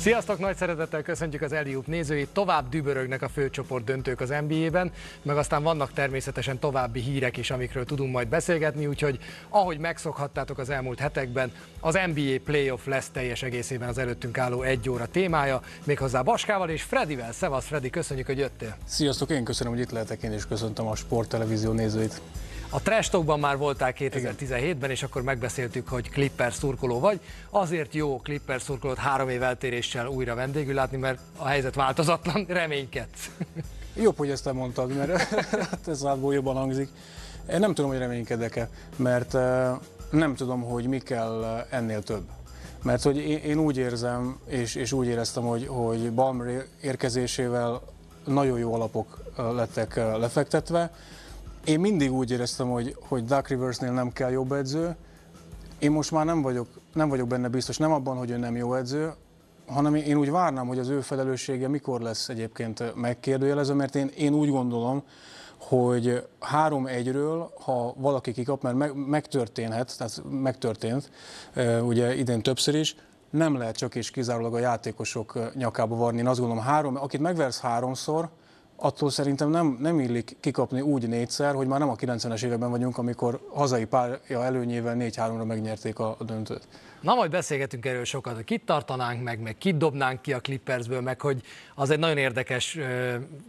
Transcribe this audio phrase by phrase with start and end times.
[0.00, 2.28] Sziasztok, nagy szeretettel köszöntjük az Eliup nézőit.
[2.28, 4.92] Tovább dübörögnek a főcsoport döntők az NBA-ben,
[5.22, 9.18] meg aztán vannak természetesen további hírek is, amikről tudunk majd beszélgetni, úgyhogy
[9.48, 14.90] ahogy megszokhattátok az elmúlt hetekben, az NBA playoff lesz teljes egészében az előttünk álló egy
[14.90, 17.32] óra témája, méghozzá Baskával és Fredivel.
[17.32, 18.76] Szevasz Fredi, köszönjük, hogy jöttél.
[18.84, 22.20] Sziasztok, én köszönöm, hogy itt lehetek, én is köszöntöm a sporttelevízió nézőit.
[22.72, 27.20] A Trestokban már voltál 2017-ben, és akkor megbeszéltük, hogy Clippers szurkoló vagy.
[27.50, 33.30] Azért jó Clippers szurkolót három év eltéréssel újra vendégül látni, mert a helyzet változatlan, reménykedsz.
[33.94, 35.36] Jobb, hogy ezt mondtad, mert
[35.86, 36.88] ez átból jobban hangzik.
[37.52, 39.70] Én nem tudom, hogy reménykedek-e, mert eh,
[40.10, 42.22] nem tudom, hogy mi kell ennél több.
[42.82, 47.82] Mert hogy én, úgy érzem, és, és úgy éreztem, hogy, hogy Balmer érkezésével
[48.24, 50.90] nagyon jó alapok eh, lettek eh, lefektetve,
[51.64, 54.96] én mindig úgy éreztem, hogy, hogy Duck Riversnél nem kell jobb edző.
[55.78, 58.74] Én most már nem vagyok, nem vagyok benne biztos, nem abban, hogy ő nem jó
[58.74, 59.12] edző,
[59.66, 64.34] hanem én úgy várnám, hogy az ő felelőssége mikor lesz egyébként megkérdőjelező, mert én, én
[64.34, 65.02] úgy gondolom,
[65.58, 71.10] hogy három egyről, ha valaki kikap, mert meg, megtörténhet, tehát megtörtént,
[71.82, 72.96] ugye idén többször is,
[73.30, 76.18] nem lehet csak és kizárólag a játékosok nyakába varni.
[76.18, 78.28] Én azt gondolom, három, akit megversz háromszor,
[78.80, 82.98] attól szerintem nem, nem illik kikapni úgy négyszer, hogy már nem a 90-es években vagyunk,
[82.98, 86.68] amikor hazai párja előnyével 4-3-ra megnyerték a, döntőt.
[87.00, 91.00] Na majd beszélgetünk erről sokat, hogy kit tartanánk meg, meg kit dobnánk ki a Clippersből,
[91.00, 91.42] meg hogy
[91.74, 92.78] az egy nagyon érdekes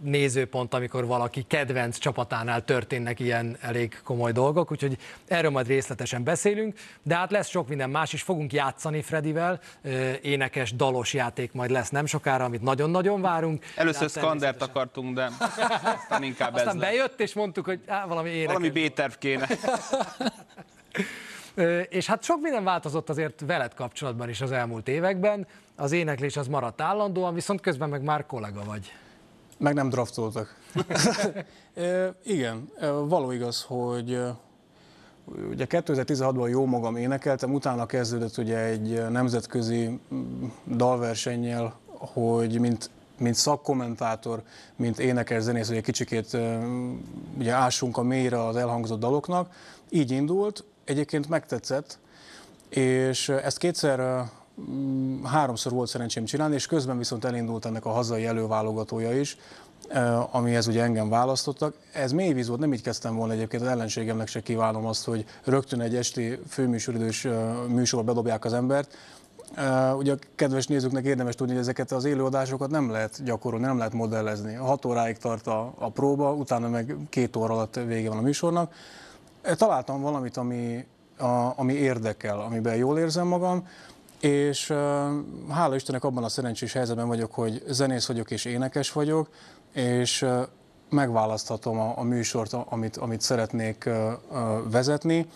[0.01, 6.77] nézőpont, amikor valaki kedvenc csapatánál történnek ilyen elég komoly dolgok, úgyhogy erről majd részletesen beszélünk,
[7.03, 9.59] de hát lesz sok minden más is, fogunk játszani Fredivel,
[10.21, 13.65] énekes, dalos játék majd lesz nem sokára, amit nagyon-nagyon várunk.
[13.75, 15.20] Először hát Skandert akartunk, de
[15.83, 18.53] aztán inkább aztán ez bejött, és mondtuk, hogy á, valami énekes.
[18.53, 19.47] Valami B-terv kéne.
[21.89, 25.47] És hát sok minden változott azért veled kapcsolatban is az elmúlt években.
[25.75, 28.93] Az éneklés az maradt állandóan, viszont közben meg már kollega vagy.
[29.57, 30.55] Meg nem draftoltak.
[32.23, 32.71] igen,
[33.07, 34.19] való igaz, hogy
[35.49, 39.99] ugye 2016-ban jó magam énekeltem, utána kezdődött ugye egy nemzetközi
[40.67, 42.89] dalversennyel, hogy mint
[43.21, 44.41] mint szakkommentátor,
[44.75, 46.37] mint énekes zenész, hogy egy kicsikét
[47.37, 49.49] ugye ássunk a mélyre az elhangzott daloknak.
[49.89, 51.99] Így indult, egyébként megtetszett,
[52.69, 54.23] és ezt kétszer,
[55.23, 59.37] háromszor volt szerencsém csinálni, és közben viszont elindult ennek a hazai előválogatója is,
[60.31, 61.75] amihez ugye engem választottak.
[61.93, 65.25] Ez mély víz volt, nem így kezdtem volna egyébként, az ellenségemnek se kívánom azt, hogy
[65.43, 67.27] rögtön egy esti főműsoridős
[67.67, 68.97] műsor bedobják az embert.
[69.97, 73.93] Ugye a kedves nézőknek érdemes tudni, hogy ezeket az élőadásokat nem lehet gyakorolni, nem lehet
[73.93, 74.53] modellezni.
[74.53, 78.73] Hat óráig tart a, a próba, utána meg két óra alatt vége van a műsornak.
[79.41, 80.85] Találtam valamit, ami,
[81.17, 83.67] a, ami érdekel, amiben jól érzem magam,
[84.19, 84.77] és uh,
[85.49, 89.29] hála Istennek abban a szerencsés helyzetben vagyok, hogy zenész vagyok és énekes vagyok,
[89.73, 90.41] és uh,
[90.89, 93.93] megválaszthatom a, a műsort, amit, amit szeretnék uh,
[94.31, 95.27] uh, vezetni,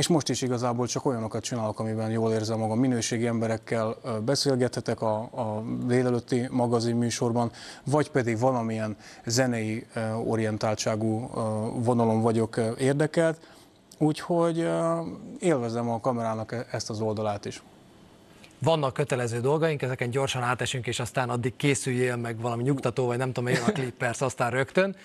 [0.00, 2.78] és most is igazából csak olyanokat csinálok, amiben jól érzem magam.
[2.78, 7.50] Minőségi emberekkel beszélgethetek a, a délelőtti magazin műsorban,
[7.84, 8.96] vagy pedig valamilyen
[9.26, 9.86] zenei
[10.24, 11.30] orientáltságú
[11.74, 13.40] vonalon vagyok érdekelt,
[13.98, 14.68] úgyhogy
[15.38, 17.62] élvezem a kamerának e-, ezt az oldalát is.
[18.58, 23.32] Vannak kötelező dolgaink, ezeken gyorsan átesünk, és aztán addig készüljél meg valami nyugtató, vagy nem
[23.32, 24.96] tudom, jön a Clippers, aztán rögtön.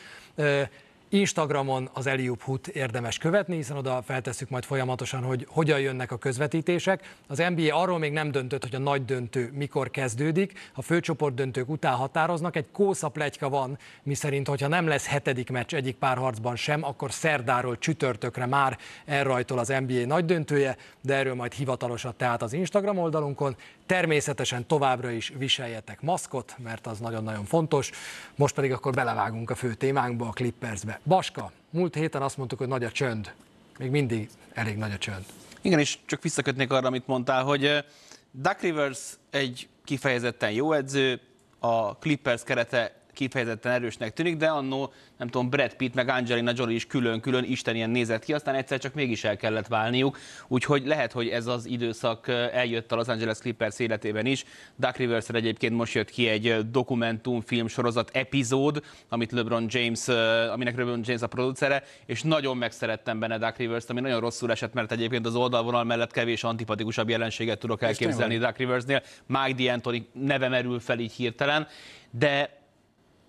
[1.09, 6.17] Instagramon az Eliup Hut érdemes követni, hiszen oda feltesszük majd folyamatosan, hogy hogyan jönnek a
[6.17, 7.15] közvetítések.
[7.27, 10.71] Az NBA arról még nem döntött, hogy a nagy döntő mikor kezdődik.
[10.73, 12.55] A főcsoport döntők után határoznak.
[12.55, 17.77] Egy kósza plegyka van, miszerint, hogyha nem lesz hetedik meccs egyik párharcban sem, akkor szerdáról
[17.77, 23.55] csütörtökre már elrajtol az NBA nagy döntője, de erről majd hivatalosat tehát az Instagram oldalunkon.
[23.85, 27.91] Természetesen továbbra is viseljetek maszkot, mert az nagyon-nagyon fontos.
[28.35, 30.99] Most pedig akkor belevágunk a fő témánkba, a Clippersbe.
[31.03, 33.33] Baska, múlt héten azt mondtuk, hogy nagy a csönd.
[33.79, 35.25] Még mindig elég nagy a csönd.
[35.61, 37.85] Igen, és csak visszakötnék arra, amit mondtál, hogy
[38.31, 41.21] Duck Rivers egy kifejezetten jó edző,
[41.59, 46.75] a Clippers kerete kifejezetten erősnek tűnik, de annó, nem tudom, Brad Pitt meg Angelina Jolie
[46.75, 50.17] is külön-külön Isten ilyen nézett ki, aztán egyszer csak mégis el kellett válniuk,
[50.47, 54.45] úgyhogy lehet, hogy ez az időszak eljött a Los Angeles Clippers életében is.
[54.75, 60.07] Duck rivers egyébként most jött ki egy dokumentumfilm sorozat epizód, amit LeBron James,
[60.51, 64.73] aminek LeBron James a producere, és nagyon megszerettem benne Duck Rivers-t, ami nagyon rosszul esett,
[64.73, 69.01] mert egyébként az oldalvonal mellett kevés antipatikusabb jelenséget tudok elképzelni Duck Riversnél.
[69.25, 71.67] Mike D'Antoni neve merül fel így hirtelen,
[72.11, 72.63] de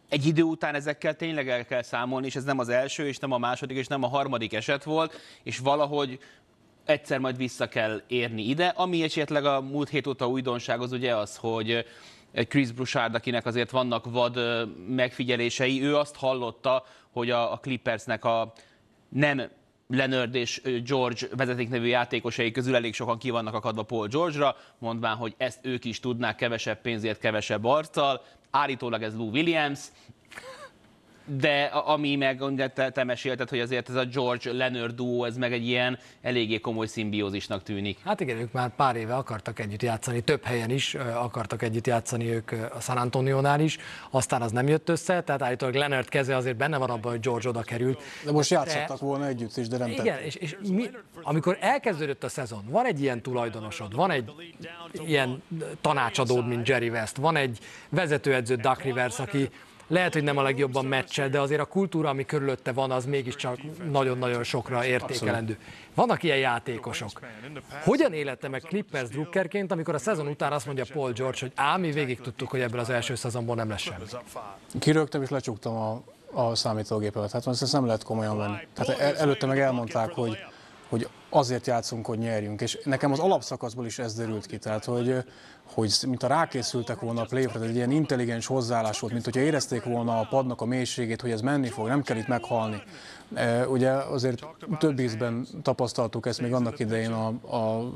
[0.08, 3.32] egy idő után ezekkel tényleg el kell számolni, és ez nem az első, és nem
[3.32, 6.19] a második, és nem a harmadik eset volt, és valahogy
[6.85, 8.67] egyszer majd vissza kell érni ide.
[8.67, 11.87] Ami esetleg a múlt hét óta újdonság az ugye az, hogy
[12.49, 14.38] Chris Broussard, akinek azért vannak vad
[14.88, 18.52] megfigyelései, ő azt hallotta, hogy a, a Clippersnek a
[19.09, 19.43] nem
[19.88, 25.17] Leonard és George vezeték nevű játékosai közül elég sokan ki vannak akadva Paul George-ra, mondván,
[25.17, 28.23] hogy ezt ők is tudnák kevesebb pénzért, kevesebb arccal.
[28.50, 29.81] Állítólag ez Lou Williams,
[31.26, 32.43] de ami meg,
[32.75, 36.58] te, te mesélted, hogy azért ez a George Leonard duo, ez meg egy ilyen eléggé
[36.58, 37.99] komoly szimbiózisnak tűnik.
[38.05, 42.32] Hát igen, ők már pár éve akartak együtt játszani, több helyen is akartak együtt játszani
[42.32, 43.78] ők a San Antonio-nál is,
[44.11, 47.49] aztán az nem jött össze, tehát állítólag Leonard keze azért benne van abban, hogy George
[47.49, 48.02] oda került.
[48.25, 50.90] De most játszottak de, volna együtt is, de nem Igen, és, és mi,
[51.23, 54.32] amikor elkezdődött a szezon, van egy ilyen tulajdonosod, van egy
[54.93, 55.43] ilyen
[55.81, 57.58] tanácsadód, mint Jerry West, van egy
[57.88, 59.50] vezetőedző Duck Rivers, aki
[59.87, 63.59] lehet, hogy nem a legjobban meccsel, de azért a kultúra, ami körülötte van, az mégiscsak
[63.91, 65.59] nagyon-nagyon sokra értékelendő.
[65.94, 67.21] Vannak ilyen játékosok.
[67.85, 71.81] Hogyan élette meg Clippers drukkerként, amikor a szezon után azt mondja Paul George, hogy ám
[71.81, 74.05] mi végig tudtuk, hogy ebből az első szezonból nem lesz semmi.
[74.79, 76.03] Kirögtem és lecsuktam a,
[76.33, 77.31] a számítógépet.
[77.31, 78.56] Hát ezt nem lehet komolyan venni.
[78.75, 80.38] Tehát el, előtte meg elmondták, hogy
[80.88, 82.61] hogy azért játszunk, hogy nyerjünk.
[82.61, 85.25] És nekem az alapszakaszból is ez derült ki, tehát hogy,
[85.75, 89.82] hogy mint a rákészültek volna a play egy ilyen intelligens hozzáállás volt, mint hogyha érezték
[89.82, 92.82] volna a padnak a mélységét, hogy ez menni fog, nem kell itt meghalni.
[93.34, 94.46] E, ugye azért
[94.78, 97.26] több ízben tapasztaltuk ezt még annak idején a,
[97.56, 97.93] a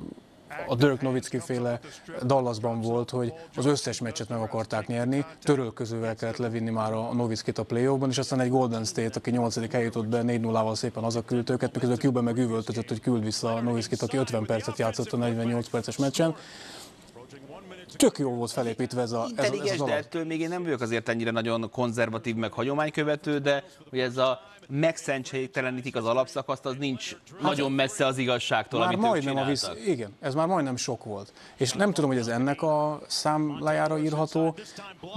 [0.67, 1.81] a Dirk Nowitzki féle
[2.25, 7.59] Dallasban volt, hogy az összes meccset meg akarták nyerni, törölközővel kellett levinni már a Nowitzkit
[7.59, 9.75] a play és aztán egy Golden State, aki 8.
[9.75, 14.03] eljutott be 4-0-val szépen hazaküldt őket, miközben Cuban meg üvöltözött, hogy küld vissza a Nowitzkit,
[14.03, 16.35] aki 50 percet játszott a 48 perces meccsen
[17.97, 20.81] tök jó volt felépítve ez, a, ez, ez az de ettől még én nem vagyok
[20.81, 27.17] azért ennyire nagyon konzervatív, meg hagyománykövető, de hogy ez a megszentségtelenítik az alapszakaszt, az nincs
[27.33, 29.71] hát, nagyon messze az igazságtól, már amit majdnem a visz...
[29.87, 31.33] Igen, ez már majdnem sok volt.
[31.57, 34.55] És nem tudom, hogy ez ennek a számlájára írható,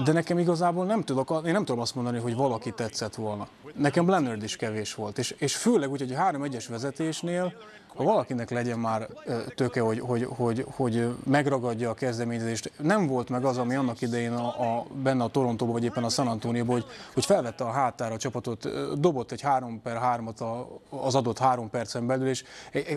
[0.03, 3.47] de nekem igazából nem tudok, én nem tudom azt mondani, hogy valaki tetszett volna.
[3.75, 7.53] Nekem Leonard is kevés volt, és, és főleg úgy, hogy a három egyes vezetésnél
[7.95, 9.07] ha valakinek legyen már
[9.55, 14.31] töke, hogy, hogy, hogy, hogy megragadja a kezdeményezést, nem volt meg az, ami annak idején
[14.31, 18.13] a, a, benne a Torontóban, vagy éppen a San antonio hogy, hogy felvette a hátára
[18.13, 18.67] a csapatot,
[18.99, 22.43] dobott egy 3 per 3-at az adott három percen belül, és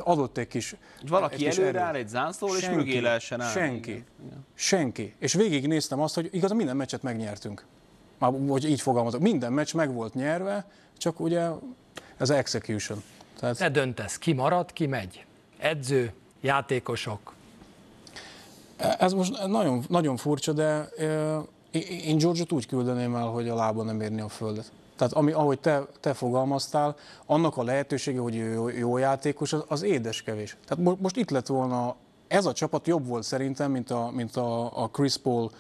[0.00, 0.76] adott egy kis
[1.08, 3.60] Valaki egy előre áll egy zászló, és mögé lehessen állni.
[3.60, 3.90] Senki.
[3.90, 4.46] Igen.
[4.54, 5.14] Senki.
[5.18, 7.64] És végignéztem azt, hogy igaz, minden meccset megnyertünk.
[8.18, 9.20] Már, vagy így fogalmazok.
[9.20, 11.48] Minden meccs meg volt nyerve, csak ugye
[12.16, 13.02] ez execution.
[13.38, 13.56] Tehát...
[13.56, 15.24] Te döntesz, ki marad, ki megy.
[15.58, 17.34] Edző, játékosok.
[18.98, 20.88] Ez most nagyon, nagyon furcsa, de
[22.04, 24.72] én George-ot úgy küldeném el, hogy a lába nem érni a földet.
[24.96, 26.96] Tehát ami, ahogy te, te fogalmaztál,
[27.26, 30.56] annak a lehetősége, hogy jó, jó játékos, az, az édes kevés.
[30.66, 31.96] Tehát most, most itt lett volna,
[32.28, 35.50] ez a csapat jobb volt szerintem, mint a, mint a, a Chris Paul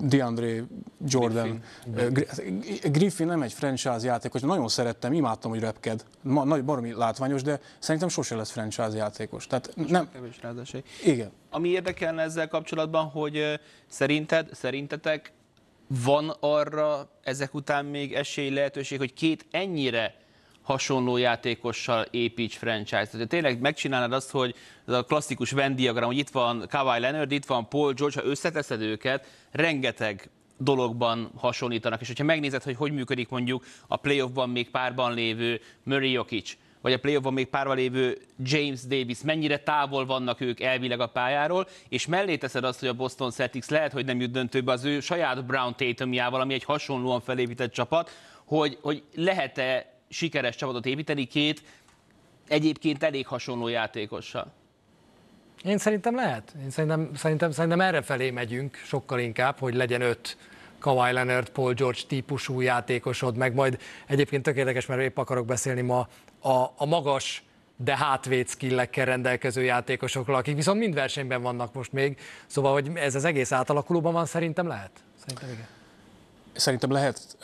[0.00, 0.64] DeAndre
[1.06, 1.62] Jordan.
[2.10, 2.62] Griffin.
[2.82, 6.04] Griffin nem egy franchise játékos, nagyon szerettem, imádtam, hogy repked.
[6.22, 9.46] Nagy baromi látványos, de szerintem sose lesz franchise játékos.
[9.46, 10.08] Tehát nem...
[10.12, 10.40] Kevés
[11.04, 11.30] Igen.
[11.50, 15.32] Ami érdekelne ezzel kapcsolatban, hogy szerinted, szerintetek
[15.86, 20.14] van arra ezek után még esély lehetőség, hogy két ennyire
[20.62, 23.06] hasonló játékossal építs franchise.
[23.06, 24.54] Tehát tényleg megcsinálnád azt, hogy
[24.86, 28.26] ez a klasszikus Venn diagram, hogy itt van Kawhi Leonard, itt van Paul George, ha
[28.26, 32.00] összeteszed őket, rengeteg dologban hasonlítanak.
[32.00, 36.92] És hogyha megnézed, hogy hogy működik mondjuk a playoffban még párban lévő Murray Jokic, vagy
[36.92, 42.06] a playoffban még párban lévő James Davis, mennyire távol vannak ők elvileg a pályáról, és
[42.06, 45.44] mellé teszed azt, hogy a Boston Celtics lehet, hogy nem jut döntőbe az ő saját
[45.44, 48.10] Brown Tatumjával, ami egy hasonlóan felépített csapat,
[48.44, 51.62] hogy, hogy lehet-e sikeres csapatot építeni két
[52.48, 54.52] egyébként elég hasonló játékossal?
[55.62, 56.54] Én szerintem lehet.
[56.62, 60.36] Én szerintem, szerintem, szerintem erre felé megyünk sokkal inkább, hogy legyen öt
[60.84, 66.08] Kawhi Leonard, Paul George típusú játékosod, meg majd egyébként tökéletes, mert épp akarok beszélni ma
[66.40, 67.44] a, a magas,
[67.76, 72.18] de hátvéd skillekkel rendelkező játékosokról, akik viszont mind versenyben vannak most még.
[72.46, 74.90] Szóval, hogy ez az egész átalakulóban van, szerintem lehet.
[75.20, 75.66] Szerintem igen.
[76.52, 77.36] Szerintem lehet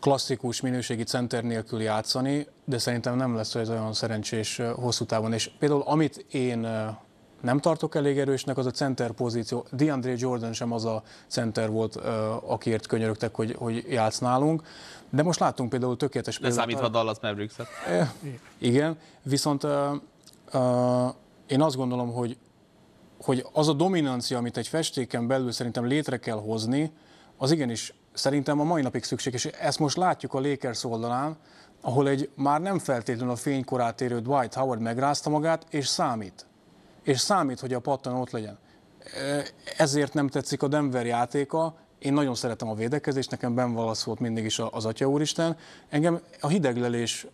[0.00, 5.32] klasszikus minőségi center nélkül játszani, de szerintem nem lesz ez olyan szerencsés hosszú távon.
[5.32, 6.66] És például amit én
[7.42, 9.66] nem tartok elég erősnek, az a center pozíció.
[9.72, 11.96] DeAndre Jordan sem az a center volt,
[12.46, 14.62] akiért könyörögtek, hogy, hogy játsz nálunk.
[15.10, 16.56] De most láttunk például tökéletes példát.
[16.56, 17.66] Leszámítva Dallas Mavericks-et.
[18.58, 19.70] Igen, viszont uh,
[20.52, 21.14] uh,
[21.46, 22.36] én azt gondolom, hogy,
[23.22, 26.92] hogy az a dominancia, amit egy festéken belül szerintem létre kell hozni,
[27.36, 29.44] az igenis szerintem a mai napig szükséges.
[29.44, 31.36] Ezt most látjuk a Lakers oldalán,
[31.80, 36.46] ahol egy már nem feltétlenül a fénykorát érő Dwight Howard megrázta magát, és számít.
[37.02, 38.58] És számít, hogy a pattan ott legyen.
[39.76, 44.18] ezért nem tetszik a Denver játéka, én nagyon szeretem a védekezést, nekem Ben Wallace volt
[44.18, 45.56] mindig is az Atya Úristen.
[45.88, 47.26] Engem a hideglelés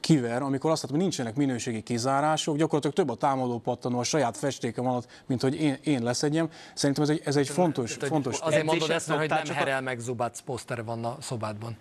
[0.00, 4.36] kiver, amikor azt látom, hogy nincsenek minőségi kizárások, gyakorlatilag több a támadó pattanó a saját
[4.36, 6.50] festékem alatt, mint hogy én, én leszedjem.
[6.74, 9.80] Szerintem ez egy, ez egy fontos, Tehát, fontos Azért mondod ezt, mert hogy nem Herel
[9.80, 11.76] meg Zubac posztere van a szobádban.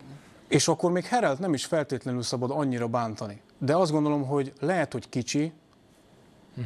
[0.47, 3.41] És akkor még Herelt nem is feltétlenül szabad annyira bántani.
[3.57, 5.53] De azt gondolom, hogy lehet, hogy kicsi,
[6.55, 6.63] ne,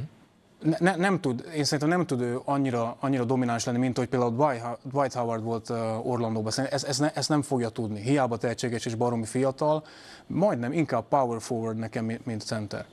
[0.80, 4.32] ne, nem tud, én szerintem nem tud ő annyira, annyira domináns lenni, mint hogy például
[4.32, 5.70] Dwight Ho- Dwight Howard volt
[6.04, 6.52] Orlandóban.
[6.52, 8.02] Szerintem ezt, ezt, ne, ezt nem fogja tudni.
[8.02, 9.84] Hiába tehetséges és baromi fiatal,
[10.28, 12.86] majdnem inkább power forward nekem, mint- center.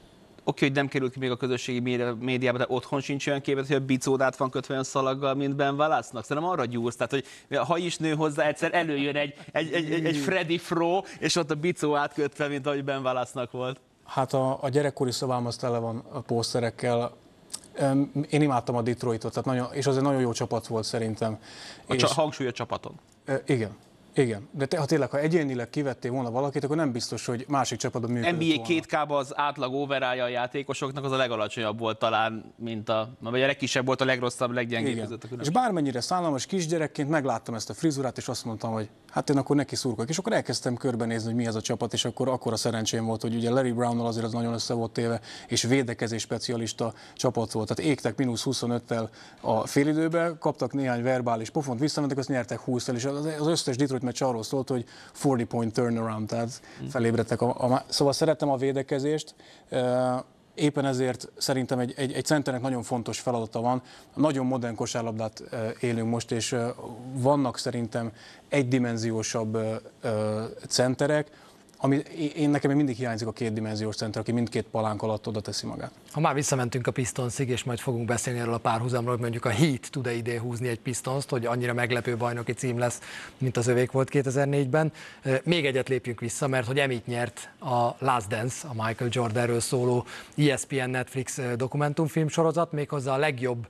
[0.46, 3.76] Oké, hogy nem került ki még a közösségi médiába, de otthon sincs olyan képet, hogy
[3.76, 6.24] a bicódát van kötve olyan szalaggal, mint Ben Wallace-nak.
[6.24, 7.24] Szerintem arra gyúrsz, tehát hogy
[7.56, 11.50] ha is nő hozzá, egyszer előjön egy, egy, egy, egy, egy Freddy Fro, és ott
[11.50, 13.80] a bicó átkötve, mint ahogy Ben Wallace-nak volt.
[14.04, 17.12] Hát a, a gyerekkori szobám az tele van a pószterekkel.
[18.30, 21.38] Én imádtam a Detroitot, tehát nagyon, és az egy nagyon jó csapat volt szerintem.
[21.86, 22.94] A és, csa- hangsúly a csapaton.
[23.46, 23.76] igen,
[24.14, 24.48] igen.
[24.50, 28.10] De te, ha tényleg, ha egyénileg kivettél volna valakit, akkor nem biztos, hogy másik csapatban
[28.10, 28.62] működött NBA volna.
[28.62, 33.42] két k az átlag overája a játékosoknak az a legalacsonyabb volt talán, mint a, vagy
[33.42, 35.04] a legkisebb volt a legrosszabb, leggyengébb Igen.
[35.04, 35.54] között a És különbség.
[35.54, 39.76] bármennyire szállalmas kisgyerekként megláttam ezt a frizurát, és azt mondtam, hogy hát én akkor neki
[39.76, 40.10] szurkolok.
[40.10, 43.22] És akkor elkezdtem körbenézni, hogy mi ez a csapat, és akkor akkor a szerencsém volt,
[43.22, 47.74] hogy ugye Larry Brownnal azért az nagyon össze volt téve, és védekezés specialista csapat volt.
[47.74, 49.08] Tehát égtek mínusz 25-tel
[49.40, 54.02] a félidőbe, kaptak néhány verbális pofont, visszamentek, azt nyertek 20 és az, az összes Detroit
[54.04, 54.84] meccs arról szólt, hogy
[55.22, 57.40] 40 point turnaround, tehát felébredtek.
[57.40, 59.34] A, a, szóval szerettem a védekezést,
[60.54, 63.82] Éppen ezért szerintem egy, egy, egy centernek nagyon fontos feladata van.
[64.14, 65.42] Nagyon modern kosárlabdát
[65.80, 66.56] élünk most, és
[67.12, 68.12] vannak szerintem
[68.48, 69.58] egydimenziósabb
[70.68, 71.30] centerek,
[71.76, 71.96] ami
[72.36, 75.90] én nekem mindig hiányzik a kétdimenziós center, aki mindkét palánk alatt oda teszi magát.
[76.12, 79.50] Ha már visszamentünk a Pistonsig, és majd fogunk beszélni erről a párhuzamról, hogy mondjuk a
[79.50, 83.00] Heat tud-e idén húzni egy Pistons-t, hogy annyira meglepő bajnoki cím lesz,
[83.38, 84.92] mint az övék volt 2004-ben.
[85.44, 90.04] Még egyet lépjünk vissza, mert hogy emit nyert a Last Dance, a Michael Jordanről szóló
[90.36, 93.66] ESPN Netflix dokumentumfilm sorozat, méghozzá a legjobb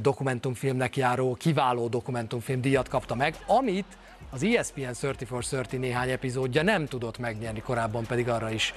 [0.00, 3.86] dokumentumfilmnek járó kiváló dokumentumfilm díjat kapta meg, amit
[4.32, 8.74] az ESPN 34-30 néhány epizódja nem tudott megnyerni, korábban pedig arra is,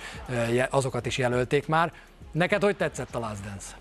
[0.70, 1.94] azokat is jelölték már.
[2.32, 3.76] Neked hogy tetszett a Last Dance?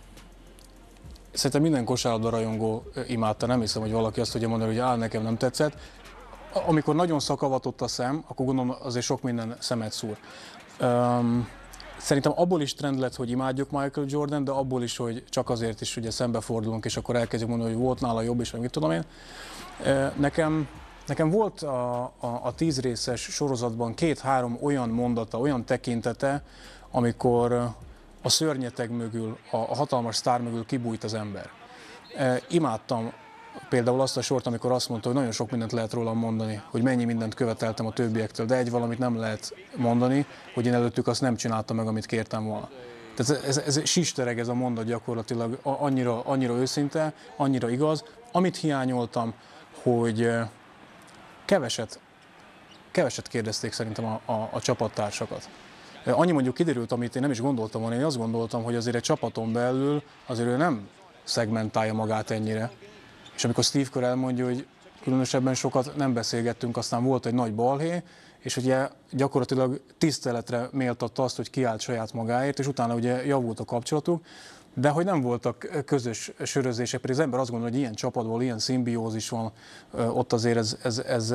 [1.32, 5.22] Szerintem minden kosárlabda rajongó imádta, nem hiszem, hogy valaki azt tudja mondani, hogy áll, nekem
[5.22, 5.78] nem tetszett.
[6.66, 10.16] Amikor nagyon szakavatott a szem, akkor gondolom azért sok minden szemet szúr.
[10.80, 11.48] Um,
[11.98, 15.80] Szerintem abból is trend lett, hogy imádjuk Michael Jordan, de abból is, hogy csak azért
[15.80, 19.04] is ugye szembefordulunk, és akkor elkezdjük mondani, hogy volt nála jobb, és mit tudom én.
[20.16, 20.68] Nekem,
[21.06, 26.42] nekem volt a, a, a tíz részes sorozatban két-három olyan mondata, olyan tekintete,
[26.90, 27.52] amikor
[28.22, 31.50] a szörnyeteg mögül, a, a hatalmas sztár mögül kibújt az ember.
[32.16, 33.12] E, imádtam
[33.68, 36.82] például azt a sort, amikor azt mondta, hogy nagyon sok mindent lehet rólam mondani, hogy
[36.82, 41.20] mennyi mindent követeltem a többiektől, de egy valamit nem lehet mondani, hogy én előttük azt
[41.20, 42.68] nem csináltam meg, amit kértem volna.
[43.14, 48.04] Tehát ez, ez, ez sistereg ez a mondat gyakorlatilag, annyira, annyira őszinte, annyira igaz.
[48.32, 49.34] Amit hiányoltam,
[49.82, 50.30] hogy
[51.44, 52.00] keveset,
[52.90, 55.48] keveset kérdezték szerintem a, a, a csapattársakat.
[56.06, 59.02] Annyi mondjuk kiderült, amit én nem is gondoltam volna, én azt gondoltam, hogy azért egy
[59.02, 60.88] csapaton belül azért ő nem
[61.24, 62.70] szegmentálja magát ennyire.
[63.34, 64.66] És amikor Steve Kerr elmondja, hogy
[65.02, 68.02] különösebben sokat nem beszélgettünk, aztán volt egy nagy balhé,
[68.38, 73.64] és ugye gyakorlatilag tiszteletre méltatta azt, hogy kiállt saját magáért, és utána ugye javult a
[73.64, 74.24] kapcsolatuk,
[74.74, 78.58] de hogy nem voltak közös sörözések, pedig az ember azt gondolja, hogy ilyen csapatból, ilyen
[78.58, 79.52] szimbiózis van,
[79.90, 81.34] ott azért ez, ez, ez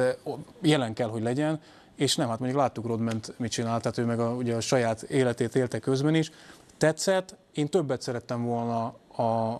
[0.62, 1.60] jelen kell, hogy legyen,
[1.96, 5.01] és nem, hát mondjuk láttuk Rodment mit csinált, tehát ő meg a, ugye a saját
[5.01, 6.31] életét élte közben is.
[6.77, 8.84] Tetszett, én többet szerettem volna
[9.24, 9.60] a,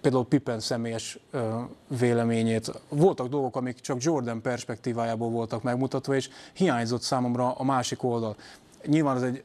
[0.00, 1.18] például Pippen személyes
[1.98, 2.80] véleményét.
[2.88, 8.36] Voltak dolgok, amik csak Jordan perspektívájából voltak megmutatva, és hiányzott számomra a másik oldal.
[8.86, 9.42] Nyilván ez egy,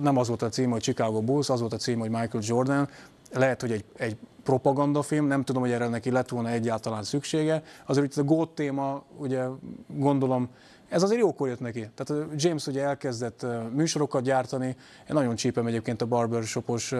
[0.00, 2.88] nem az volt a cím, hogy Chicago Bulls, az volt a cím, hogy Michael Jordan.
[3.32, 7.62] Lehet, hogy egy, egy propagandafilm, nem tudom, hogy erre neki lett volna egyáltalán szüksége.
[7.86, 9.44] Azért itt a GOAT téma, ugye
[9.86, 10.48] gondolom,
[10.88, 11.88] ez azért jókor jött neki.
[11.94, 14.74] Tehát James ugye elkezdett műsorokat gyártani, én
[15.08, 16.94] nagyon csípem egyébként a barbershopos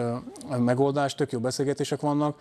[0.59, 2.39] megoldást, tök jó beszélgetések vannak.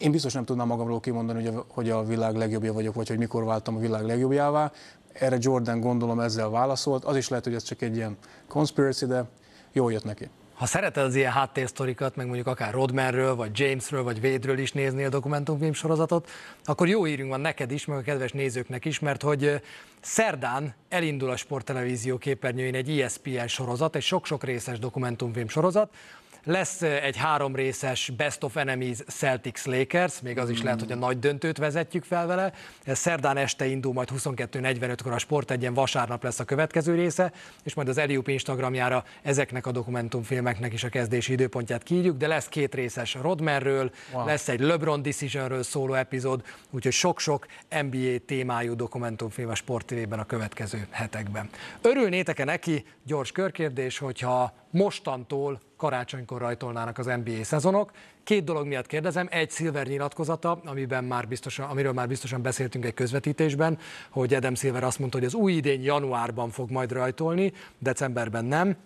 [0.00, 3.44] Én biztos nem tudnám magamról kimondani, hogy hogy a világ legjobbja vagyok, vagy hogy mikor
[3.44, 4.72] váltam a világ legjobbjává.
[5.12, 7.04] Erre Jordan gondolom ezzel válaszolt.
[7.04, 8.16] Az is lehet, hogy ez csak egy ilyen
[8.48, 9.24] conspiracy, de
[9.72, 10.28] jó jött neki.
[10.54, 15.04] Ha szereted az ilyen háttérsztorikat, meg mondjuk akár Rodmanről, vagy Jamesről, vagy Wade-ről is nézni
[15.04, 16.30] a dokumentumfilm sorozatot,
[16.64, 19.60] akkor jó hírünk van neked is, meg a kedves nézőknek is, mert hogy
[20.00, 25.90] szerdán elindul a sporttelevízió képernyőjén egy ESPN sorozat, egy sok-sok részes dokumentumfilm sorozat,
[26.44, 30.96] Lesz egy három részes Best of Enemies Celtics Lakers, még az is lehet, hogy a
[30.96, 32.52] nagy döntőt vezetjük fel vele.
[32.84, 37.32] Ez szerdán este indul, majd 22.45-kor a Sport egyen vasárnap lesz a következő része,
[37.62, 42.48] és majd az Eliup Instagramjára ezeknek a dokumentumfilmeknek is a kezdési időpontját kiírjuk, de lesz
[42.48, 44.26] két részes Rodmerről, wow.
[44.26, 50.24] lesz egy LeBron Decisionről szóló epizód, úgyhogy sok-sok NBA témájú dokumentumfilm a Sport TV-ben a
[50.24, 51.48] következő hetekben.
[51.82, 57.90] Örülnétek-e neki, gyors körkérdés, hogyha mostantól karácsonykor rajtolnának az NBA szezonok.
[58.24, 59.28] Két dolog miatt kérdezem.
[59.30, 63.78] Egy Silver nyilatkozata, amiben már biztosan, amiről már biztosan beszéltünk egy közvetítésben,
[64.10, 68.76] hogy Adam Silver azt mondta, hogy az új idény januárban fog majd rajtolni, decemberben nem.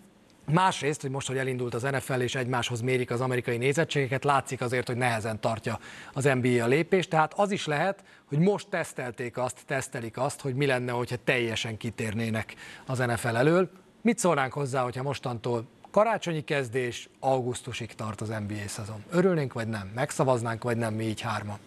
[0.51, 4.87] Másrészt, hogy most, hogy elindult az NFL és egymáshoz mérik az amerikai nézettségeket, látszik azért,
[4.87, 5.79] hogy nehezen tartja
[6.13, 7.09] az NBA a lépést.
[7.09, 11.77] Tehát az is lehet, hogy most tesztelték azt, tesztelik azt, hogy mi lenne, hogyha teljesen
[11.77, 13.69] kitérnének az NFL elől.
[14.01, 15.67] Mit szólnánk hozzá, hogyha mostantól
[15.97, 19.03] karácsonyi kezdés, augusztusig tart az NBA szezon?
[19.11, 19.91] Örülnénk vagy nem?
[19.95, 21.57] Megszavaznánk vagy nem mi így hárma?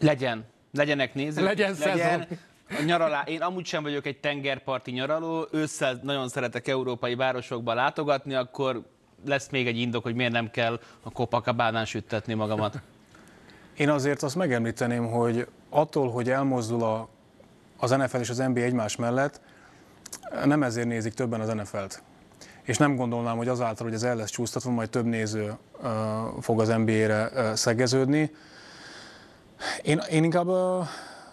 [0.00, 0.44] Legyen.
[0.72, 1.44] Legyenek nézők.
[1.44, 2.38] Legyen, legyen szezon.
[2.68, 3.22] A nyaralá...
[3.22, 8.82] Én amúgy sem vagyok egy tengerparti nyaraló, ősszel nagyon szeretek európai városokba látogatni, akkor
[9.26, 12.80] lesz még egy indok, hogy miért nem kell a Copacabánán süttetni magamat.
[13.76, 17.08] Én azért azt megemlíteném, hogy attól, hogy elmozdul a,
[17.76, 19.40] az NFL és az NBA egymás mellett,
[20.44, 22.02] nem ezért nézik többen az NFL-t.
[22.66, 25.90] És nem gondolnám, hogy azáltal, hogy ez el lesz csúsztatva, majd több néző uh,
[26.40, 28.30] fog az NBA-re uh, szegeződni.
[29.82, 30.86] Én, én inkább uh,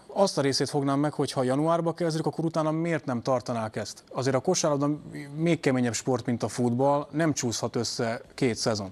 [0.07, 4.03] azt a részét fognám meg, hogy ha januárba kezdjük, akkor utána miért nem tartanák ezt?
[4.11, 4.89] Azért a kosárlabda
[5.35, 8.91] még keményebb sport, mint a futball, nem csúszhat össze két szezon.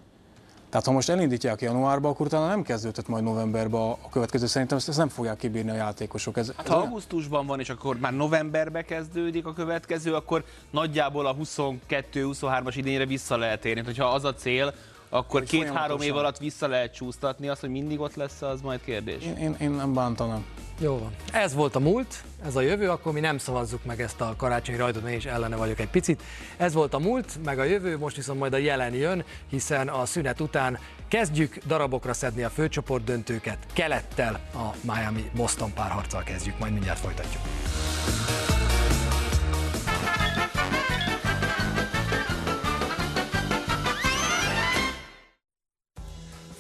[0.72, 4.46] Tehát ha most elindítják januárba, akkor utána nem kezdődhet majd novemberben a következő.
[4.46, 6.38] Szerintem ezt, ezt nem fogják kibírni a játékosok.
[6.38, 11.36] Ez, hát, ha augusztusban van, és akkor már novemberbe kezdődik a következő, akkor nagyjából a
[11.36, 13.82] 22-23-as idényre vissza lehet érni.
[13.82, 14.74] Hogyha az a cél,
[15.14, 19.24] akkor két-három év alatt vissza lehet csúsztatni, azt, hogy mindig ott lesz, az majd kérdés.
[19.24, 20.46] Én, én, én nem bántanám.
[20.80, 21.16] Jó van.
[21.32, 24.78] Ez volt a múlt, ez a jövő, akkor mi nem szavazzuk meg ezt a karácsonyi
[24.78, 26.24] rajtot, én is ellene vagyok egy picit.
[26.58, 30.06] Ez volt a múlt, meg a jövő, most viszont majd a jelen jön, hiszen a
[30.06, 37.00] szünet után kezdjük darabokra szedni a főcsoport döntőket, kelettel a Miami-Boston párharccal kezdjük, majd mindjárt
[37.00, 37.44] folytatjuk.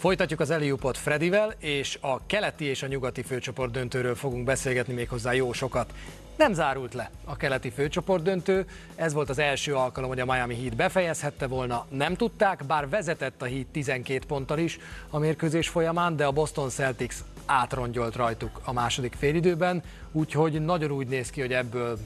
[0.02, 5.10] Folytatjuk az Eliupot Fredivel, és a keleti és a nyugati főcsoport döntőről fogunk beszélgetni még
[5.10, 5.94] hozzá jó sokat.
[6.38, 10.56] Nem zárult le a keleti főcsoport döntő, ez volt az első alkalom, hogy a Miami
[10.56, 16.16] Heat befejezhette volna, nem tudták, bár vezetett a Heat 12 ponttal is a mérkőzés folyamán,
[16.16, 21.54] de a Boston Celtics átrongyolt rajtuk a második félidőben, úgyhogy nagyon úgy néz ki, hogy
[21.54, 21.98] ebből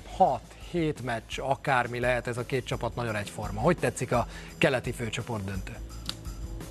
[0.74, 3.62] 6-7 meccs, akármi lehet, ez a két csapat nagyon egyforma.
[3.62, 4.28] Hogy tetszik a
[4.58, 5.74] keleti főcsoport döntő?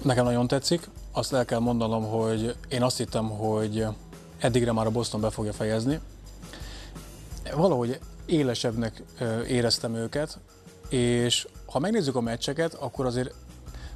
[0.02, 0.88] Nekem nagyon tetszik.
[1.16, 3.86] Azt el kell mondanom, hogy én azt hittem, hogy
[4.38, 6.00] eddigre már a Boston be fogja fejezni.
[7.56, 9.02] Valahogy élesebbnek
[9.48, 10.38] éreztem őket,
[10.88, 13.34] és ha megnézzük a meccseket, akkor azért,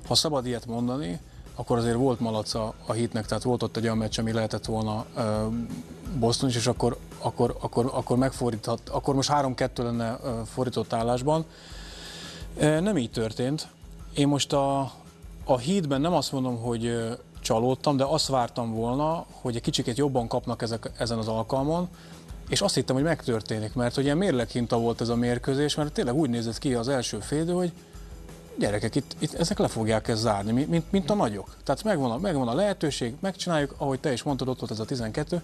[0.07, 1.21] ha szabad ilyet mondani,
[1.55, 5.07] akkor azért volt malaca a hitnek, tehát volt ott egy olyan meccs, ami lehetett volna
[6.19, 11.45] Boston is, és akkor, akkor, akkor, akkor megfordíthat, akkor most 3-2 lenne fordított állásban.
[12.59, 13.69] Nem így történt.
[14.15, 14.93] Én most a,
[15.51, 17.09] a hídben nem azt mondom, hogy
[17.41, 21.89] csalódtam, de azt vártam volna, hogy egy kicsikét jobban kapnak ezek, ezen az alkalmon,
[22.49, 26.15] és azt hittem, hogy megtörténik, mert hogy ilyen mérleghinta volt ez a mérkőzés, mert tényleg
[26.15, 27.73] úgy nézett ki az első félidő, hogy
[28.59, 31.57] gyerekek, itt, itt ezek le fogják ezt zárni, mint, mint a nagyok.
[31.65, 34.85] Tehát megvan a, megvan a lehetőség, megcsináljuk, ahogy te is mondtad, ott volt ez a
[34.85, 35.43] 12,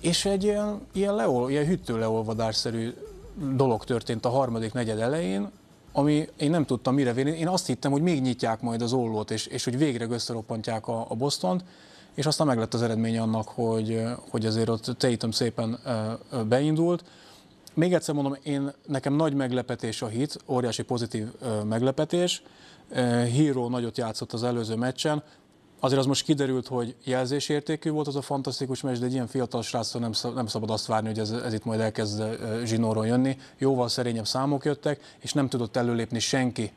[0.00, 2.94] és egy ilyen, ilyen, leol, ilyen hűtő leolvadásszerű
[3.54, 5.50] dolog történt a harmadik negyed elején,
[5.92, 7.30] ami én nem tudtam mire vérni.
[7.30, 11.06] Én azt hittem, hogy még nyitják majd az ollót, és, és hogy végre összeroppantják a,
[11.08, 11.64] a Bostont,
[12.14, 15.78] és aztán meg lett az eredmény annak, hogy, hogy azért ott Tatum szépen
[16.48, 17.04] beindult.
[17.74, 21.26] Még egyszer mondom, én, nekem nagy meglepetés a hit, óriási pozitív
[21.64, 22.42] meglepetés.
[23.36, 25.22] Hero nagyot játszott az előző meccsen,
[25.82, 29.62] Azért az most kiderült, hogy jelzésértékű volt az a fantasztikus meccs, de egy ilyen fiatal
[29.62, 32.22] sráctól nem, nem szabad azt várni, hogy ez, ez itt majd elkezd
[32.64, 33.36] zsinóron jönni.
[33.58, 36.72] Jóval szerényebb számok jöttek, és nem tudott előlépni senki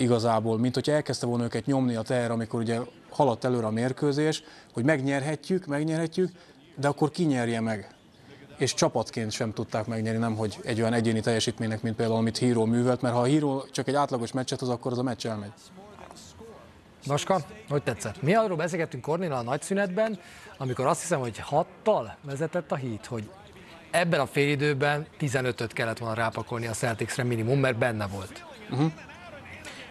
[0.00, 4.42] igazából, mint hogy elkezdte volna őket nyomni a teher, amikor ugye haladt előre a mérkőzés,
[4.72, 6.30] hogy megnyerhetjük, megnyerhetjük,
[6.76, 7.94] de akkor ki nyerje meg?
[8.58, 12.64] És csapatként sem tudták megnyerni, nem hogy egy olyan egyéni teljesítménynek, mint például amit Híró
[12.64, 15.52] művelt, mert ha a Híró csak egy átlagos meccset hoz, akkor az a meccs elmegy.
[17.06, 18.22] Vaska, hogy tetszett?
[18.22, 20.18] Mi arról beszélgettünk Kornél a nagyszünetben,
[20.58, 23.30] amikor azt hiszem, hogy hattal vezetett a hít, hogy
[23.90, 28.44] ebben a félidőben 15-öt kellett volna rápakolni a Celticsre minimum, mert benne volt.
[28.70, 28.92] Uh-huh.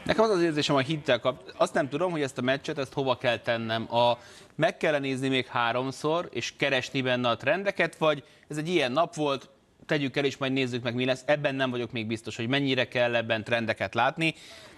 [0.06, 2.93] Nekem az az érzésem a hittel kap, azt nem tudom, hogy ezt a meccset, ezt
[2.93, 3.95] hova kell tennem.
[3.95, 4.17] A,
[4.56, 9.15] meg kell nézni még háromszor, és keresni benne a trendeket, vagy ez egy ilyen nap
[9.15, 9.50] volt,
[9.86, 11.24] tegyük el, és majd nézzük meg, mi lesz.
[11.26, 14.34] Ebben nem vagyok még biztos, hogy mennyire kell ebben trendeket látni.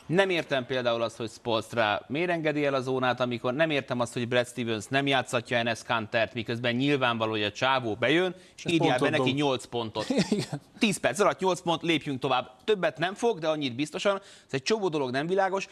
[0.05, 4.13] Nem értem például azt, hogy Spolstra miért engedi el a zónát, amikor nem értem azt,
[4.13, 8.99] hogy Brad Stevens nem játszatja Enes Kantert, miközben nyilvánvaló, hogy a csávó bejön, és írjál
[8.99, 10.05] be neki 8 pontot.
[10.79, 12.51] 10 perc alatt 8 pont, lépjünk tovább.
[12.63, 14.15] Többet nem fog, de annyit biztosan.
[14.45, 15.67] Ez egy csomó dolog nem világos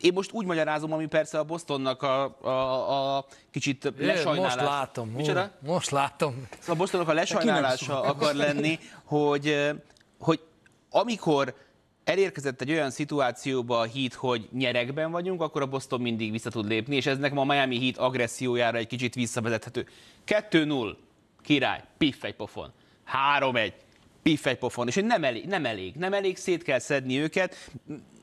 [0.00, 4.54] én most úgy magyarázom, ami persze a Bostonnak a, a, a kicsit lesajnálás.
[4.54, 5.08] Most látom.
[5.08, 5.50] Micsoda?
[5.66, 6.48] Most látom.
[6.58, 9.70] Szóval a Bostonnak a lesajnálása akar lenni, hogy,
[10.18, 10.40] hogy
[10.90, 11.54] amikor
[12.08, 16.68] elérkezett egy olyan szituációba a hit, hogy nyerekben vagyunk, akkor a Boston mindig vissza tud
[16.68, 19.86] lépni, és ez nekem a Miami Heat agressziójára egy kicsit visszavezethető.
[20.26, 20.94] 2-0,
[21.42, 22.72] király, piff egy pofon.
[23.38, 23.72] 3-1,
[24.22, 24.86] piff egy pofon.
[24.86, 27.70] És nem elég, nem elég, nem elég, szét kell szedni őket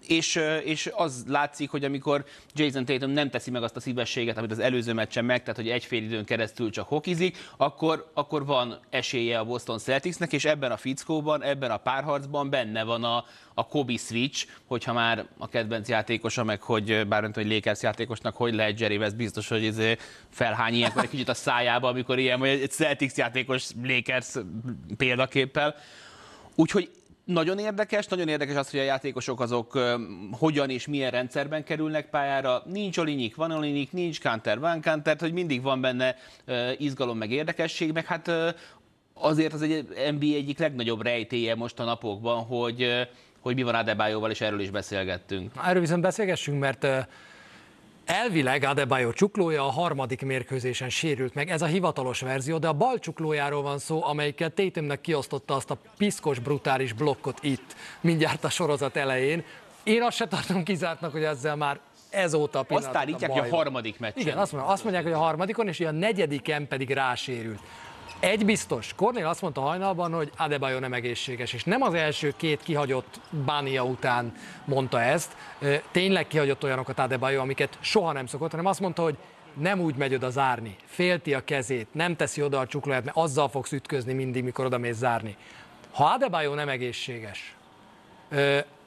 [0.07, 4.51] és, és az látszik, hogy amikor Jason Tatum nem teszi meg azt a szívességet, amit
[4.51, 9.39] az előző meccsen megtett, hogy egy fél időn keresztül csak hokizik, akkor, akkor van esélye
[9.39, 13.97] a Boston Celticsnek, és ebben a fickóban, ebben a párharcban benne van a, a Kobe
[13.97, 18.53] switch, hogyha már a kedvenc játékosa, meg hogy bár nem tudom, hogy Lakers játékosnak, hogy
[18.53, 19.97] lehet Jerry West biztos, hogy ez
[20.29, 24.33] felhány ilyenkor egy kicsit a szájába, amikor ilyen, vagy egy Celtics játékos Lakers
[24.97, 25.75] példaképpel.
[26.55, 26.89] Úgyhogy
[27.25, 29.79] nagyon érdekes, nagyon érdekes az, hogy a játékosok azok
[30.31, 32.61] hogyan és milyen rendszerben kerülnek pályára.
[32.65, 36.15] Nincs Olinyik, van Olinyik, nincs Kanter, van Kanter, hogy mindig van benne
[36.77, 38.31] izgalom meg érdekesség, meg hát
[39.13, 43.07] azért az egy NBA egyik legnagyobb rejtéje most a napokban, hogy,
[43.39, 45.51] hogy mi van Adebayoval, és erről is beszélgettünk.
[45.65, 46.87] Erről viszont beszélgessünk, mert
[48.05, 52.99] Elvileg Adebayo csuklója a harmadik mérkőzésen sérült meg, ez a hivatalos verzió, de a bal
[52.99, 58.95] csuklójáról van szó, amelyikkel Tatumnek kiosztotta azt a piszkos, brutális blokkot itt, mindjárt a sorozat
[58.95, 59.43] elején.
[59.83, 62.89] Én azt se tartom kizártnak, hogy ezzel már ezóta a pillanat.
[62.89, 64.21] Azt állítják, hogy a harmadik meccsen.
[64.21, 67.59] Igen, azt mondják, azt mondják, hogy a harmadikon, és a negyediken pedig rásérült.
[68.19, 72.63] Egy biztos, Kornél azt mondta hajnalban, hogy Adebayo nem egészséges, és nem az első két
[72.63, 74.33] kihagyott Bánia után
[74.65, 75.35] mondta ezt,
[75.91, 79.17] tényleg kihagyott olyanokat Adebayo, amiket soha nem szokott, hanem azt mondta, hogy
[79.53, 83.49] nem úgy megy oda zárni, félti a kezét, nem teszi oda a csuklóját, mert azzal
[83.49, 85.37] fogsz ütközni mindig, mikor oda mész zárni.
[85.91, 87.55] Ha Adebayo nem egészséges,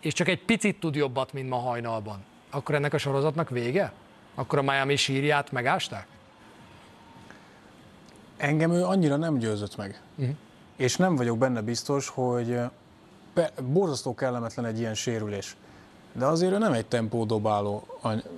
[0.01, 3.93] és csak egy picit tud jobbat, mint ma hajnalban, akkor ennek a sorozatnak vége?
[4.35, 6.07] Akkor a Miami sírját megásták?
[8.38, 10.03] Engem ő annyira nem győzött meg.
[10.16, 10.35] Uh-huh.
[10.77, 12.61] És nem vagyok benne biztos, hogy
[13.35, 15.57] be, borzasztó kellemetlen egy ilyen sérülés.
[16.12, 17.87] De azért ő nem egy tempódobáló.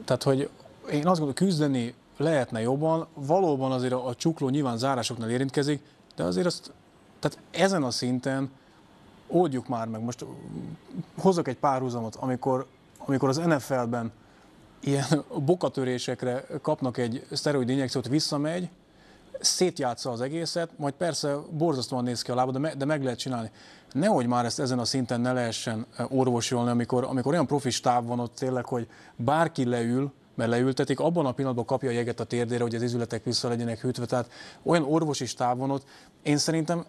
[0.04, 0.50] Tehát, hogy
[0.90, 5.82] én azt gondolom, küzdeni lehetne jobban, valóban azért a, a csukló nyilván zárásoknál érintkezik,
[6.16, 6.72] de azért azt,
[7.18, 8.50] tehát ezen a szinten
[9.26, 10.00] oldjuk már meg.
[10.00, 10.24] Most
[11.18, 12.66] hozok egy párhuzamot, amikor,
[12.98, 14.12] amikor az NFL-ben
[14.80, 18.68] ilyen bokatörésekre kapnak egy szteroid injekciót, visszamegy,
[19.40, 23.18] szétjátsza az egészet, majd persze borzasztóan néz ki a lába, de, me, de meg lehet
[23.18, 23.50] csinálni.
[23.92, 28.06] Nehogy már ezt ezen a szinten ne lehessen eh, orvosolni, amikor, amikor olyan profi stáb
[28.06, 32.24] van ott tényleg, hogy bárki leül, mert leültetik, abban a pillanatban kapja a jeget a
[32.24, 34.06] térdére, hogy az izületek vissza legyenek hűtve.
[34.06, 34.30] Tehát
[34.62, 35.84] olyan orvosi stáb van ott.
[36.22, 36.84] Én szerintem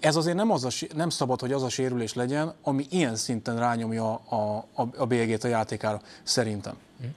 [0.00, 3.58] ez azért nem, az a, nem szabad, hogy az a sérülés legyen, ami ilyen szinten
[3.58, 6.74] rányomja a, a, a bélyegét a játékára, szerintem.
[7.04, 7.08] Mm.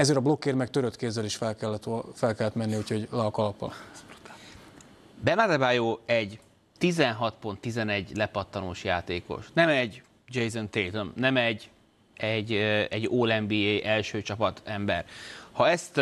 [0.00, 3.30] Ezért a blokkért meg törött kézzel is fel kellett, fel kellett menni, úgyhogy le a
[3.30, 3.72] kalappal.
[5.24, 6.38] Benadebayo egy
[6.80, 9.46] 16.11 lepattanós játékos.
[9.52, 11.70] Nem egy Jason Tatum, nem egy,
[12.16, 12.52] egy,
[12.90, 15.04] egy All-NBA első csapat ember.
[15.52, 15.96] Ha ezt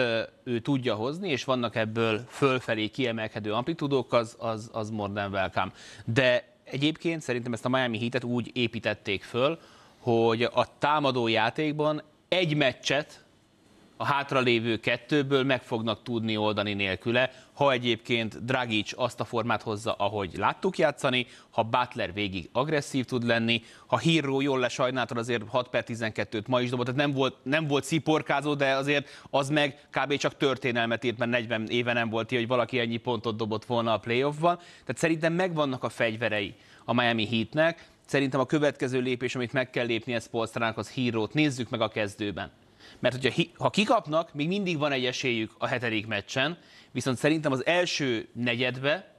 [0.44, 5.72] ő tudja hozni, és vannak ebből fölfelé kiemelkedő amplitudók, az, az, az more than welcome.
[6.04, 9.58] De egyébként szerintem ezt a Miami Heat-et úgy építették föl,
[9.98, 13.26] hogy a támadó játékban egy meccset
[14.00, 19.92] a hátralévő kettőből meg fognak tudni oldani nélküle, ha egyébként Dragic azt a formát hozza,
[19.92, 25.68] ahogy láttuk játszani, ha Butler végig agresszív tud lenni, ha Hero jól lesajnáltad, azért 6
[25.68, 29.88] per 12-t ma is dobott, tehát nem volt, nem volt sziporkázó, de azért az meg
[29.90, 30.16] kb.
[30.16, 33.98] csak történelmet írt, mert 40 éve nem volt hogy valaki ennyi pontot dobott volna a
[33.98, 34.56] playoffban.
[34.56, 39.87] Tehát szerintem megvannak a fegyverei a Miami Heatnek, Szerintem a következő lépés, amit meg kell
[39.87, 41.34] lépni ez Polstrának, az hírót.
[41.34, 42.50] Nézzük meg a kezdőben.
[43.00, 46.58] Mert hogyha, ha kikapnak, még mindig van egy esélyük a hetedik meccsen,
[46.92, 49.17] viszont szerintem az első negyedbe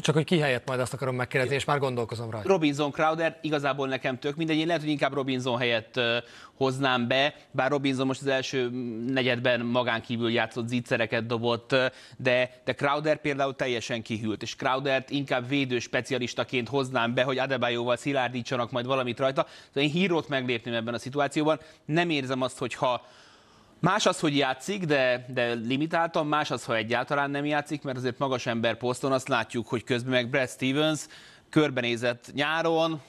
[0.00, 2.48] Csak hogy ki helyett majd azt akarom megkérdezni, és már gondolkozom rajta.
[2.48, 6.00] Robinson Crowder igazából nekem tök mindegy, én lehet, hogy inkább Robinson helyett
[6.54, 8.70] hoznám be, bár Robinson most az első
[9.06, 11.76] negyedben magán kívül játszott zicsereket dobott,
[12.16, 17.96] de, de Crowder például teljesen kihűlt, és Crowdert inkább védő specialistaként hoznám be, hogy Adebayoval
[17.96, 19.46] szilárdítsanak majd valamit rajta.
[19.72, 21.60] De én hírót meglépném ebben a szituációban.
[21.84, 23.06] Nem érzem azt, hogy ha
[23.84, 28.18] Más az, hogy játszik, de, de limitáltan, más az, ha egyáltalán nem játszik, mert azért
[28.18, 31.06] magas ember poszton azt látjuk, hogy közben meg Brad Stevens
[31.50, 33.02] körbenézett nyáron,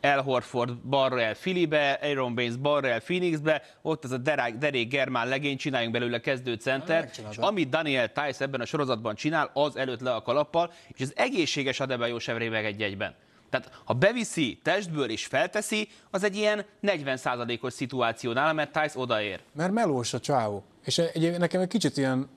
[0.00, 4.16] El Horford balra el Filibe, Aaron Baines balra el Phoenixbe, ott az a
[4.58, 9.50] derék Germán legény, csináljunk belőle kezdő center, és amit Daniel Tice ebben a sorozatban csinál,
[9.52, 13.14] az előtt le a kalappal, és az egészséges Adebayo sem meg egy egyben.
[13.50, 19.40] Tehát ha beviszi testből és felteszi, az egy ilyen 40%-os szituációnál, mert Tice odaér.
[19.52, 20.62] Mert melós a csávó.
[20.84, 22.28] És egy, nekem egy kicsit ilyen,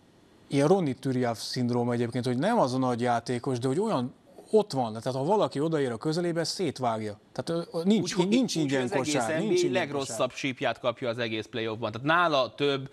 [0.47, 4.13] ilyen Ronny Turiaf szindróma egyébként, hogy nem az a nagy játékos, de hogy olyan
[4.51, 7.19] ott van, tehát ha valaki odaér a közelébe, szétvágja.
[7.33, 9.39] Tehát nincs, úgy, nincs úgy, ingyen kosár.
[9.39, 11.91] Nincs ingyen legrosszabb sípját kapja az egész playoffban.
[11.91, 12.89] Tehát nála több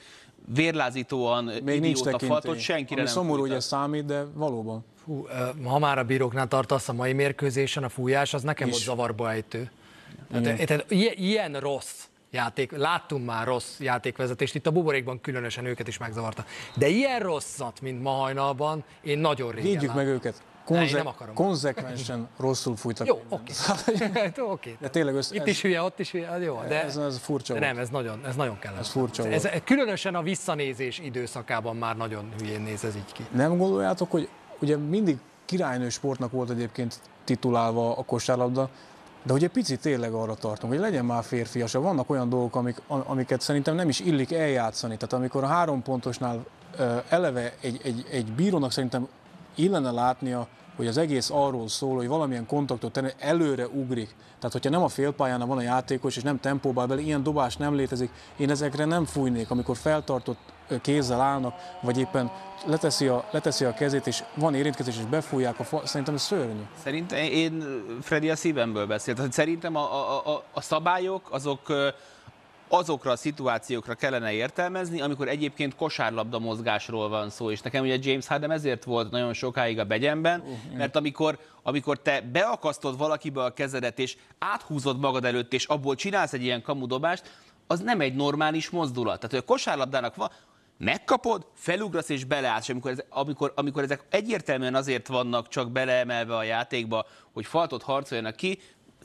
[0.54, 4.84] vérlázítóan Még nincs fatot senkire Ami nem szomorú, hogy ez számít, de valóban.
[5.04, 5.26] Fú,
[5.64, 9.70] ha már a bíróknál tartasz a mai mérkőzésen, a fújás az nekem volt zavarba ejtő.
[10.32, 15.98] Tehát, tehát ilyen rossz játék, láttunk már rossz játékvezetést, itt a buborékban különösen őket is
[15.98, 16.44] megzavarta.
[16.74, 20.42] De ilyen rosszat, mint ma hajnalban, én nagyon régen Higgyük meg őket.
[20.76, 21.34] Konze- nem akarom.
[21.34, 23.06] konzekvensen rosszul fújtak.
[23.06, 23.52] Jó, oké.
[24.08, 24.32] Okay.
[24.36, 24.76] okay.
[24.80, 26.62] De tényleg össze, Itt ez, is hülye, ott is hülye, jó.
[26.68, 28.80] De, ez, ez furcsa de nem, ez nagyon, ez nagyon kellene.
[28.80, 33.26] Ez furcsa ez, ez, különösen a visszanézés időszakában már nagyon hülyén néz ez így ki.
[33.30, 34.28] Nem gondoljátok, hogy
[34.60, 38.70] ugye mindig királynő sportnak volt egyébként titulálva a kosárlabda,
[39.22, 41.72] de egy picit tényleg arra tartunk, hogy legyen már férfias.
[41.72, 44.96] Vannak olyan dolgok, amik, amiket szerintem nem is illik eljátszani.
[44.96, 46.46] Tehát amikor a három pontosnál
[47.08, 49.08] eleve egy, egy, egy bírónak szerintem
[49.58, 54.14] illene látnia, hogy az egész arról szól, hogy valamilyen kontaktot előre ugrik.
[54.36, 57.74] Tehát, hogyha nem a félpályán van a játékos, és nem tempóban bele, ilyen dobás nem
[57.74, 60.38] létezik, én ezekre nem fújnék, amikor feltartott
[60.82, 62.30] kézzel állnak, vagy éppen
[62.66, 66.62] leteszi a, leteszi a kezét, és van érintkezés, és befújják a fa, szerintem ez szörnyű.
[66.82, 67.64] Szerintem én
[68.02, 69.32] Freddy a szívemből beszélt.
[69.32, 71.72] Szerintem a, a, a, a szabályok azok
[72.68, 77.50] azokra a szituációkra kellene értelmezni, amikor egyébként kosárlabda mozgásról van szó.
[77.50, 80.42] És nekem ugye James Harden ezért volt nagyon sokáig a begyenben,
[80.76, 86.32] mert amikor, amikor te beakasztod valakibe a kezedet, és áthúzod magad előtt, és abból csinálsz
[86.32, 87.30] egy ilyen kamudobást,
[87.66, 89.14] az nem egy normális mozdulat.
[89.14, 90.30] Tehát, hogy a kosárlabdának van,
[90.78, 96.36] megkapod, felugrasz és beleállsz, és amikor, ez, amikor, amikor ezek egyértelműen azért vannak csak beleemelve
[96.36, 98.58] a játékba, hogy faltot harcoljanak ki,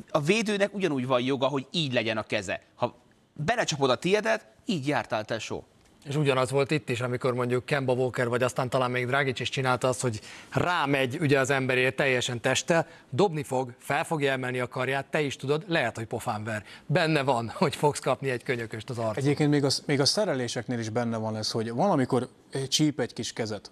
[0.10, 2.62] a védőnek ugyanúgy van joga, hogy így legyen a keze.
[2.76, 2.96] Ha
[3.34, 5.64] belecsapod a tiedet, így jártál tesó.
[6.06, 9.50] És ugyanaz volt itt is, amikor mondjuk Kemba Walker, vagy aztán talán még Dragic is
[9.50, 10.20] csinálta azt, hogy
[10.52, 15.36] rámegy ugye az emberért teljesen teste, dobni fog, fel fogja emelni a karját, te is
[15.36, 16.64] tudod, lehet, hogy pofán ver.
[16.86, 19.24] Benne van, hogy fogsz kapni egy könyököst az arcon.
[19.24, 22.28] Egyébként még a, még a szereléseknél is benne van ez, hogy van, amikor
[22.68, 23.72] csíp egy kis kezet,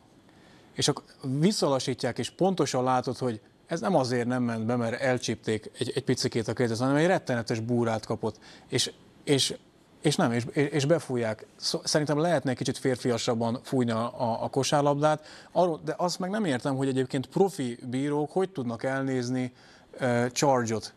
[0.75, 1.03] és akkor
[1.39, 6.03] visszalasítják, és pontosan látod, hogy ez nem azért nem ment be, mert elcsípték egy, egy
[6.03, 8.39] picikét a kezet, hanem egy rettenetes búrát kapott.
[8.69, 8.91] És,
[9.23, 9.55] és
[10.01, 11.45] és nem, és, és befújják.
[11.83, 16.87] Szerintem lehetne kicsit férfiasabban fújni a, a kosárlabdát, arról, de azt meg nem értem, hogy
[16.87, 19.53] egyébként profi bírók hogy tudnak elnézni
[19.99, 20.93] uh, charge-ot.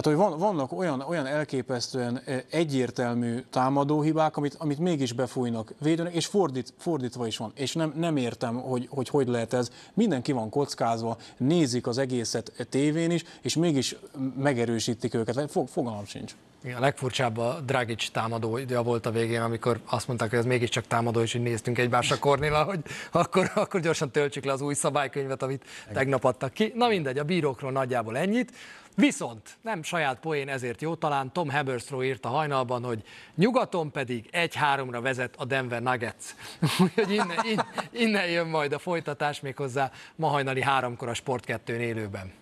[0.00, 6.26] Tehát, hogy van, vannak olyan, olyan elképesztően egyértelmű támadóhibák, amit, amit mégis befújnak védőnek, és
[6.26, 7.52] fordít, fordítva is van.
[7.54, 9.70] És nem, nem értem, hogy, hogy hogy lehet ez.
[9.94, 13.96] Mindenki van kockázva, nézik az egészet tévén is, és mégis
[14.36, 15.50] megerősítik őket.
[15.50, 16.34] Fogalmam sincs.
[16.76, 20.86] A legfurcsább a Dragic támadó idő volt a végén, amikor azt mondták, hogy ez mégiscsak
[20.86, 22.80] támadó, és így néztünk egymásra Kornéla, hogy
[23.12, 26.72] akkor, akkor gyorsan töltsük le az új szabálykönyvet, amit tegnap adtak ki.
[26.74, 28.52] Na mindegy, a bírókról nagyjából ennyit.
[29.00, 33.02] Viszont nem saját poén, ezért jó talán Tom Haberstroh a hajnalban, hogy
[33.34, 36.24] nyugaton pedig egy-háromra vezet a Denver Nuggets.
[36.82, 41.80] Úgyhogy innen, innen, innen jön majd a folytatás méghozzá ma hajnali háromkor a Sport 2
[41.80, 42.32] élőben.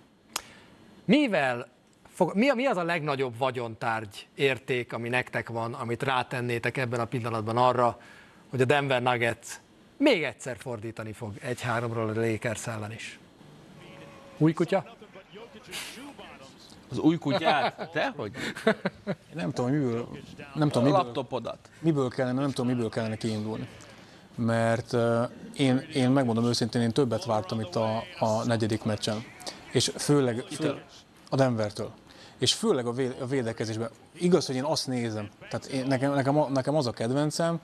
[1.05, 1.69] Mivel
[2.33, 7.57] mi, mi az a legnagyobb vagyontárgy érték, ami nektek van, amit rátennétek ebben a pillanatban
[7.57, 8.01] arra,
[8.51, 9.49] hogy a Denver Nuggets
[9.97, 13.19] még egyszer fordítani fog egy-háromról a Lakers ellen is?
[14.39, 14.97] Új kutya?
[16.91, 17.91] Az új kutyát?
[17.93, 18.33] Te hogy?
[19.35, 20.09] Nem tudom, miből,
[20.55, 21.59] nem tudom, miből, laptopodat.
[21.81, 23.69] miből kellene, nem tudom, miből kellene kiindulni.
[24.35, 29.25] Mert uh, én, én megmondom őszintén, én többet vártam itt a, a negyedik meccsen.
[29.73, 30.85] És főleg, főleg
[31.31, 31.93] a Denvertől
[32.39, 33.91] és főleg a, vé, a védekezésben.
[34.13, 37.61] Igaz, hogy én azt nézem, tehát én, nekem, nekem, nekem az a kedvencem,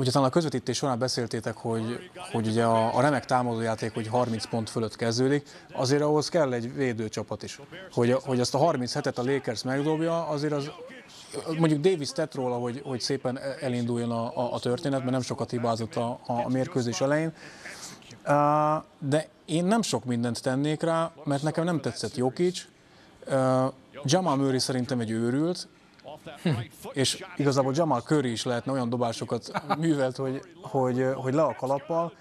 [0.00, 4.46] ugye talán a közvetítés során beszéltétek, hogy, hogy ugye a, a remek támadójáték, hogy 30
[4.46, 7.60] pont fölött kezdődik, azért ahhoz kell egy védőcsapat is.
[7.92, 10.70] Hogy, hogy azt a 37-et a Lakers megdobja, azért az,
[11.58, 15.50] mondjuk Davis tett róla, hogy, hogy szépen elinduljon a, a, a történet, mert nem sokat
[15.50, 17.32] hibázott a, a mérkőzés elején.
[18.98, 22.66] De én nem sok mindent tennék rá, mert nekem nem tetszett Jokic.
[24.04, 25.68] Jamal Murray szerintem egy őrült,
[26.92, 32.12] és igazából Jamal Curry is lehetne olyan dobásokat művelt, hogy, hogy, hogy le a kalappal,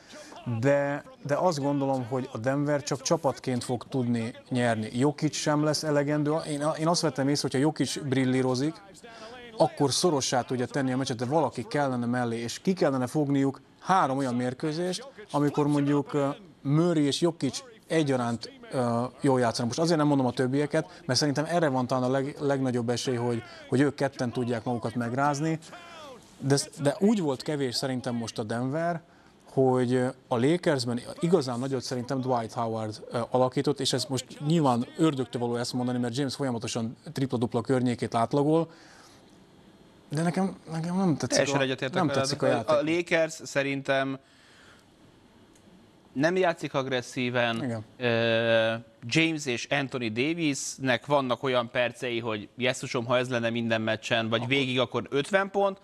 [0.59, 4.89] de, de azt gondolom, hogy a Denver csak csapatként fog tudni nyerni.
[4.93, 6.35] Jokic sem lesz elegendő.
[6.47, 8.81] Én, én azt vettem észre, hogyha Jokic brillírozik,
[9.57, 14.17] akkor szorossá tudja tenni a meccset, de valaki kellene mellé, és ki kellene fogniuk három
[14.17, 16.17] olyan mérkőzést, amikor mondjuk
[16.61, 18.81] Murray és Jokic egyaránt uh,
[19.21, 19.67] jól játszanak.
[19.67, 23.15] Most azért nem mondom a többieket, mert szerintem erre van talán a leg, legnagyobb esély,
[23.15, 25.59] hogy, hogy ők ketten tudják magukat megrázni.
[26.39, 29.01] De, de úgy volt kevés szerintem most a Denver,
[29.53, 29.95] hogy
[30.27, 35.73] a Lakersben igazán nagyot szerintem Dwight Howard alakított, és ez most nyilván ördögtől való ezt
[35.73, 38.71] mondani, mert James folyamatosan tripla-dupla környékét átlagol,
[40.09, 42.69] de nekem, nekem nem tetszik, a, nem tetszik a játék.
[42.69, 44.19] A Lakers szerintem
[46.19, 47.63] nem játszik agresszíven.
[47.63, 48.85] Igen.
[49.03, 54.39] James és Anthony Davisnek vannak olyan percei, hogy jesszusom, ha ez lenne minden meccsen, vagy
[54.39, 54.53] akkor...
[54.53, 55.79] végig, akkor 50 pont,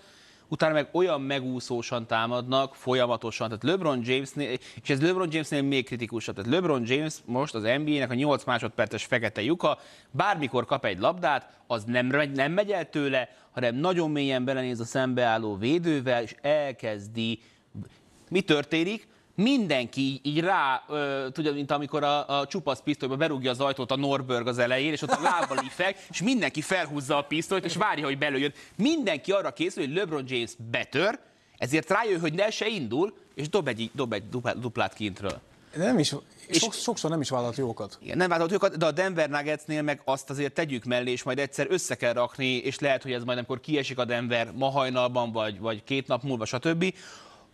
[0.48, 3.48] utána meg olyan megúszósan támadnak, folyamatosan.
[3.48, 6.36] Tehát LeBron Jamesnél, és ez LeBron Jamesnél még kritikusabb.
[6.36, 9.78] Tehát LeBron James most az NBA-nek a 8 másodperces fekete lyuka,
[10.12, 14.86] bármikor kap egy labdát, az nem, nem megy el tőle, hanem nagyon mélyen belenéz a
[14.86, 17.40] szembeálló védővel, és elkezdi.
[18.30, 19.08] Mi történik?
[19.36, 23.96] Mindenki így rá, ö, tudja, mint amikor a, a csupasz pisztolyba berúgja az ajtót a
[23.96, 28.06] Norberg az elején, és ott a lábbal ifeg, és mindenki felhúzza a pisztolyt, és várja,
[28.06, 28.54] hogy belőjön.
[28.76, 31.20] Mindenki arra készül, hogy LeBron James betör,
[31.58, 34.24] ezért rájön, hogy ne se indul, és dob egy, dob egy
[34.60, 35.42] duplát kintről.
[35.76, 36.16] Nem is,
[36.48, 37.98] és sok, sokszor nem is vállalt jókat.
[38.02, 41.40] Igen, nem vállalt jókat, de a Denver Nuggetsnél meg azt azért tegyük mellé, és majd
[41.40, 45.32] egyszer össze kell rakni, és lehet, hogy ez majd amikor kiesik a Denver ma hajnalban,
[45.32, 46.94] vagy, vagy két nap múlva, stb.,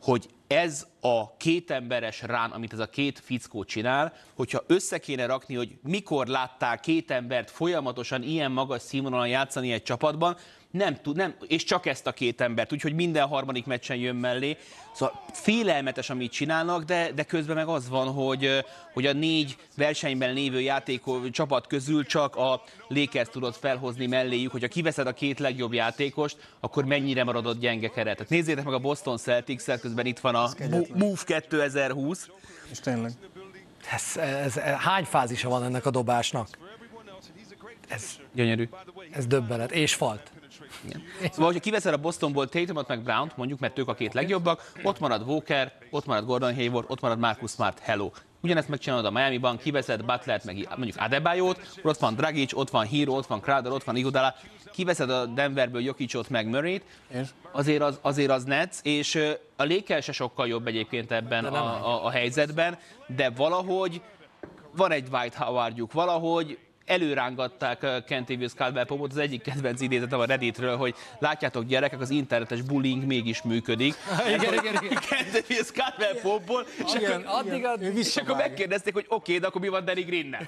[0.01, 5.25] hogy ez a két emberes rán, amit ez a két fickó csinál, hogyha össze kéne
[5.25, 10.37] rakni, hogy mikor látták két embert folyamatosan ilyen magas színvonalon játszani egy csapatban,
[10.71, 14.57] nem tud, nem, és csak ezt a két embert, úgyhogy minden harmadik meccsen jön mellé.
[14.93, 20.33] Szóval félelmetes, amit csinálnak, de, de közben meg az van, hogy, hogy a négy versenyben
[20.33, 25.73] lévő játékos csapat közül csak a Lakers tudott felhozni melléjük, hogyha kiveszed a két legjobb
[25.73, 28.15] játékost, akkor mennyire maradott gyenge keret.
[28.15, 30.40] Tehát nézzétek meg a Boston celtics közben itt van a
[30.93, 32.29] Move 2020.
[32.69, 33.11] És tényleg.
[33.91, 36.47] Ez, ez, ez, hány fázisa van ennek a dobásnak?
[37.87, 38.69] Ez gyönyörű.
[39.11, 39.71] Ez döbbenet.
[39.71, 40.31] És falt.
[40.85, 41.03] Igen.
[41.21, 44.99] Szóval, hogyha kiveszed a Bostonból Tatumot meg Brown-t, mondjuk, mert ők a két legjobbak, ott
[44.99, 48.11] marad Walker, ott marad Gordon Hayward, ott marad Marcus Smart, hello.
[48.41, 53.13] Ugyanezt megcsinálod a Miami-ban, kiveszed Butlert, meg mondjuk Adebayot, ott van Dragic, ott van Hero,
[53.13, 54.35] ott van Crowder, ott van Iguodala,
[54.71, 56.83] kiveszed a Denverből Jokicot meg Murray-t,
[57.51, 59.15] azért az, azért az Nets, és
[59.55, 62.77] a Lakers se sokkal jobb egyébként ebben a, a, a, helyzetben,
[63.15, 64.01] de valahogy
[64.75, 70.77] van egy White Howardjuk, valahogy előrángatták Kentavious Caldwell Popot, az egyik kedvenc idézetem a Redditről,
[70.77, 73.95] hogy látjátok gyerekek, az internetes bullying mégis működik.
[74.35, 75.01] igen, igen, igen.
[75.09, 79.47] Kentavious Caldwell Popból, és, igen, akkor, addig, addig, és akkor megkérdezték, hogy oké, okay, de
[79.47, 80.47] akkor mi van Danny Greennel?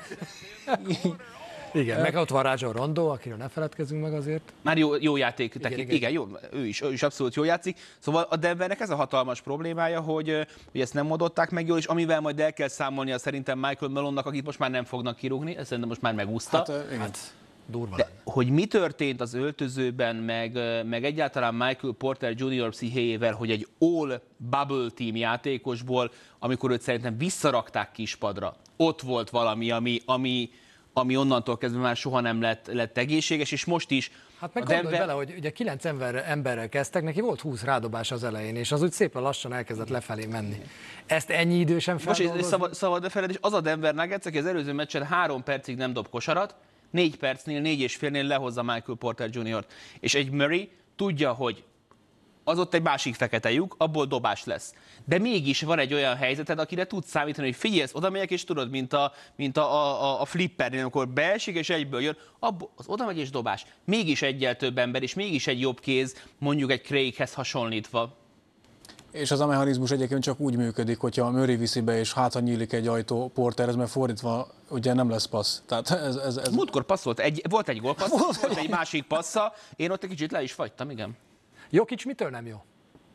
[1.74, 4.54] Igen, meg ott van Rajon Rondo, akiről ne feledkezzünk meg azért.
[4.62, 5.90] Már jó, jó játék, igen, igen.
[5.90, 7.80] igen, jó, ő is, ő is abszolút jó játszik.
[8.00, 11.86] Szóval a Denvernek ez a hatalmas problémája, hogy, hogy ezt nem oldották meg jól, és
[11.86, 15.56] amivel majd el kell számolni, a szerintem Michael Melonnak, akit most már nem fognak kirúgni,
[15.56, 16.58] ezt szerintem most már megúszta.
[16.58, 17.00] Hát, igen.
[17.00, 17.34] Hát,
[17.66, 22.70] durva De, hogy mi történt az öltözőben, meg, meg egyáltalán Michael Porter Jr.
[22.70, 29.72] pszichéjével, hogy egy all bubble team játékosból, amikor őt szerintem visszarakták kispadra, ott volt valami,
[29.72, 30.50] ami, ami,
[30.94, 35.00] ami onnantól kezdve már soha nem lett, lett egészséges, és most is Hát meg Denver...
[35.00, 38.82] bele, hogy ugye kilenc ember, emberrel kezdtek, neki volt 20 rádobás az elején, és az
[38.82, 40.62] úgy szépen lassan elkezdett lefelé menni.
[41.06, 42.38] Ezt ennyi idő sem feldolgozni?
[42.38, 45.78] Most szabad, szabad feled, és az a Denver Nuggets, aki az előző meccsen három percig
[45.78, 46.56] nem dob kosarat,
[46.90, 49.74] négy percnél, négy és félnél lehozza Michael Porter Jr.-t.
[50.00, 51.64] És egy Murray tudja, hogy
[52.44, 54.74] az ott egy másik fekete lyuk, abból dobás lesz.
[55.06, 58.70] De mégis van egy olyan helyzeted, akire tudsz számítani, hogy figyelsz, oda megyek, és tudod,
[58.70, 63.06] mint a, mint a, a, a flippernél, amikor beesik, és egyből jön, abból, az oda
[63.06, 63.66] megy és dobás.
[63.86, 68.16] Mégis egyel több ember, és mégis egy jobb kéz, mondjuk egy Craighez hasonlítva.
[69.12, 72.40] És az a mechanizmus egyébként csak úgy működik, hogyha a Murray viszi be, és hátra
[72.40, 75.62] nyílik egy ajtó porterhez, mert fordítva ugye nem lesz passz.
[75.66, 76.54] Tehát ez, ez, ez...
[76.54, 80.44] Múltkor passzolt, egy, volt egy gólpassz, volt egy másik passza, én ott egy kicsit le
[80.44, 81.18] is fagytam, igen.
[81.74, 82.64] Jokic mitől nem jó?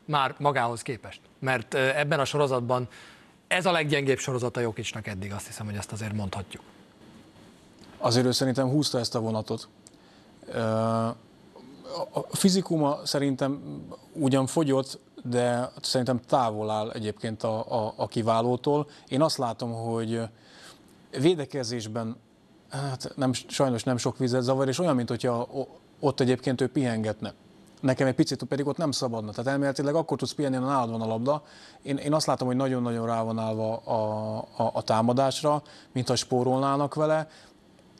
[0.09, 1.21] már magához képest.
[1.39, 2.87] Mert ebben a sorozatban
[3.47, 6.63] ez a leggyengébb sorozata Jokicsnak eddig, azt hiszem, hogy ezt azért mondhatjuk.
[7.97, 9.67] Azért ő szerintem húzta ezt a vonatot.
[12.11, 13.61] A fizikuma szerintem
[14.13, 18.89] ugyan fogyott, de szerintem távol áll egyébként a, a, a kiválótól.
[19.07, 20.21] Én azt látom, hogy
[21.19, 22.15] védekezésben
[22.69, 25.47] hát nem, sajnos nem sok vizet zavar, és olyan, mint hogyha
[25.99, 27.33] ott egyébként ő pihengetne.
[27.79, 29.31] Nekem egy picit pedig ott nem szabadna.
[29.31, 31.43] Tehát elméletileg akkor tudsz pihenni, ha nálad van a labda.
[31.81, 35.61] Én, én azt látom, hogy nagyon-nagyon rá van állva a, a, a támadásra,
[35.91, 37.27] mintha spórolnának vele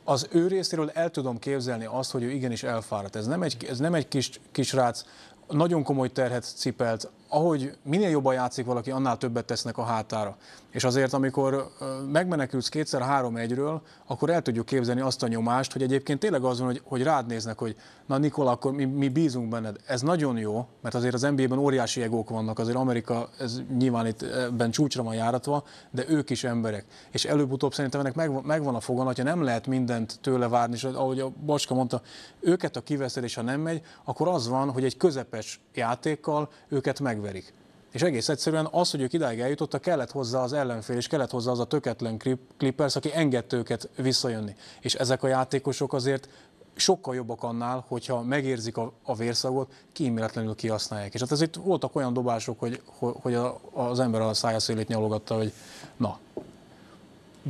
[0.04, 3.16] az ő részéről el tudom képzelni azt, hogy ő igenis elfáradt.
[3.16, 5.04] Ez nem egy, ez nem egy kis, kis rác,
[5.48, 10.36] nagyon komoly terhet cipelt, ahogy minél jobban játszik valaki, annál többet tesznek a hátára.
[10.70, 11.70] És azért, amikor
[12.12, 16.58] megmenekülsz kétszer három egyről, akkor el tudjuk képzelni azt a nyomást, hogy egyébként tényleg az
[16.58, 17.76] van, hogy, hogy rád néznek, hogy
[18.06, 19.76] na Nikola, akkor mi, mi bízunk benned.
[19.86, 24.22] Ez nagyon jó, mert azért az NBA-ben óriási egók vannak, azért Amerika ez nyilván itt
[24.22, 26.84] ebben csúcsra van járatva, de ők is emberek.
[27.10, 30.84] És előbb-utóbb szerintem ennek megvan, megvan a fogan, hogyha nem lehet mindent tőle várni, és
[30.84, 32.02] ahogy a Bacska mondta,
[32.40, 37.00] őket a kiveszed, és ha nem megy, akkor az van, hogy egy közepes játékkal őket
[37.20, 37.52] megverik.
[37.90, 41.50] És egész egyszerűen az, hogy ők idáig eljutottak, kellett hozzá az ellenfél, és kellett hozzá
[41.50, 42.18] az a töketlen
[42.56, 44.54] Clippers, aki engedte őket visszajönni.
[44.80, 46.28] És ezek a játékosok azért
[46.74, 51.14] sokkal jobbak annál, hogyha megérzik a, a vérszagot, kíméletlenül kihasználják.
[51.14, 54.88] És hát ez itt voltak olyan dobások, hogy, hogy a, az ember a szája szélét
[54.88, 55.52] nyalogatta, hogy
[55.96, 56.18] na.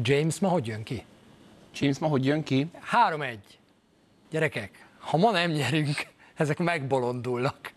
[0.03, 1.05] James ma hogy jön ki?
[1.75, 2.71] James ma hogy jön ki?
[3.16, 3.37] 3-1.
[4.31, 7.73] Gyerekek, ha ma nem nyerünk, ezek megbolondulnak.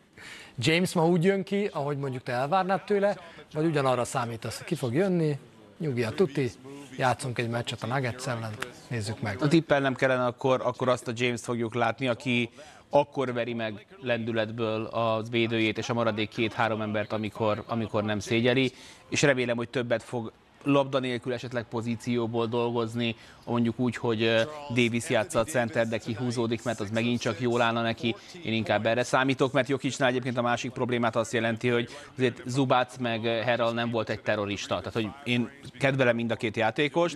[0.58, 3.18] James ma úgy jön ki, ahogy mondjuk te elvárnád tőle,
[3.54, 5.38] vagy ugyanarra számítasz, ki fog jönni,
[5.78, 6.52] nyugi a tuti,
[6.98, 8.54] játszunk egy meccset a Nuggets ellen,
[8.88, 9.42] nézzük meg.
[9.42, 12.50] A tippel nem kellene, akkor, akkor azt a James-t fogjuk látni, aki
[12.90, 18.72] akkor veri meg lendületből az védőjét és a maradék két-három embert, amikor, amikor nem szégyeli,
[19.10, 20.32] és remélem, hogy többet fog
[20.64, 26.80] labda nélkül esetleg pozícióból dolgozni, mondjuk úgy, hogy Davis játsza a center, de kihúzódik, mert
[26.80, 28.16] az megint csak jól állna neki.
[28.44, 32.98] Én inkább erre számítok, mert Jokicsnál egyébként a másik problémát azt jelenti, hogy azért Zubac
[32.98, 34.78] meg Herral nem volt egy terrorista.
[34.78, 35.50] Tehát, hogy én
[35.80, 37.16] kedvelem mind a két játékos,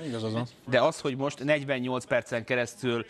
[0.69, 3.05] de az, hogy most 48 percen keresztül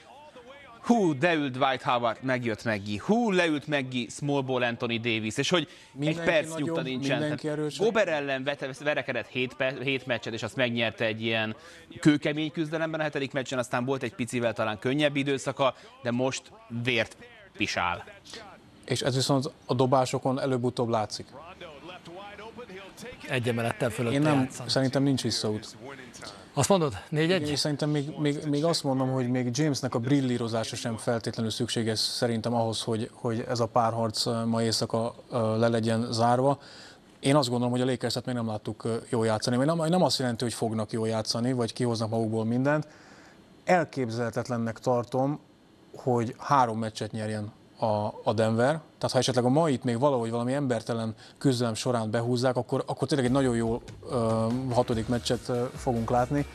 [0.87, 5.67] hú, leült Dwight Howard, megjött Meggi, hú, leült Meggi, small ball Anthony Davis, és hogy
[5.91, 7.39] mindenki egy perc nyugta nincsen.
[7.77, 11.55] Gober ellen verekedett 7, 7 meccset, és azt megnyerte egy ilyen
[11.99, 16.51] kőkemény küzdelemben a hetedik meccsen, aztán volt egy picivel talán könnyebb időszaka, de most
[16.83, 17.17] vért
[17.57, 18.03] pisál.
[18.85, 21.25] És ez viszont a dobásokon előbb-utóbb látszik.
[23.29, 25.75] Egy emelettel fölött Én nem, szerintem nincs visszaút.
[26.57, 26.93] Azt mondod?
[27.09, 27.49] Négy egy?
[27.49, 31.99] Én szerintem még, még, még, azt mondom, hogy még Jamesnek a brillírozása sem feltétlenül szükséges
[31.99, 36.59] szerintem ahhoz, hogy, hogy ez a párharc ma éjszaka le legyen zárva.
[37.19, 39.65] Én azt gondolom, hogy a lakers még nem láttuk jól játszani.
[39.65, 42.87] Nem, nem azt jelenti, hogy fognak jól játszani, vagy kihoznak magukból mindent.
[43.63, 45.39] Elképzelhetetlennek tartom,
[45.95, 48.65] hogy három meccset nyerjen a, a Denver.
[48.65, 53.27] Tehát ha esetleg a mait még valahogy valami embertelen küzdelem során behúzzák, akkor, akkor tényleg
[53.27, 56.45] egy nagyon jó ö, hatodik meccset ö, fogunk látni.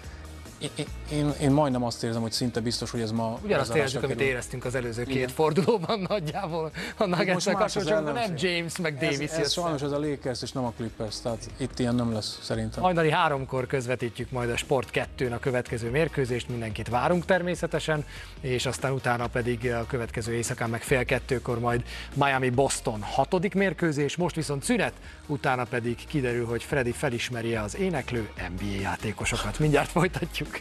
[1.11, 3.39] Én, én, majdnem azt érzem, hogy szinte biztos, hogy ez ma...
[3.45, 5.29] Ugyanazt érezzük, amit éreztünk az előző két Igen.
[5.29, 6.73] fordulóban nagyjából.
[6.97, 10.65] A Nuggetsnek hasonlóan nem James, meg Davis ez, ez sajnos ez a Lakers és nem
[10.65, 12.83] a Clippers, tehát itt ilyen nem lesz szerintem.
[12.83, 14.89] Hajnali háromkor közvetítjük majd a Sport
[15.19, 18.05] 2-n a következő mérkőzést, mindenkit várunk természetesen,
[18.41, 21.83] és aztán utána pedig a következő éjszakán meg fél kettőkor majd
[22.15, 24.93] Miami-Boston hatodik mérkőzés, most viszont szünet,
[25.27, 29.59] utána pedig kiderül, hogy Freddy felismeri az éneklő NBA játékosokat.
[29.59, 30.52] Mindjárt folytatjuk.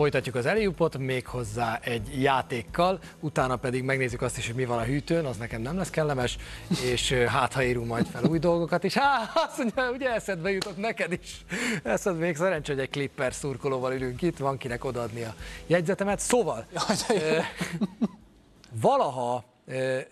[0.00, 4.82] Folytatjuk az eljúpot, méghozzá egy játékkal, utána pedig megnézzük azt is, hogy mi van a
[4.82, 6.36] hűtőn, az nekem nem lesz kellemes,
[6.82, 8.94] és hát ha írunk majd fel új dolgokat is.
[8.94, 11.44] Há, azt mondja, ugye eszedbe jutott neked is.
[11.82, 15.34] Eszed még szerencsé, hogy egy Clipper szurkolóval ülünk itt, van kinek odaadni a
[15.66, 16.18] jegyzetemet.
[16.20, 16.66] Szóval,
[17.08, 17.44] Jaj,
[18.80, 19.44] valaha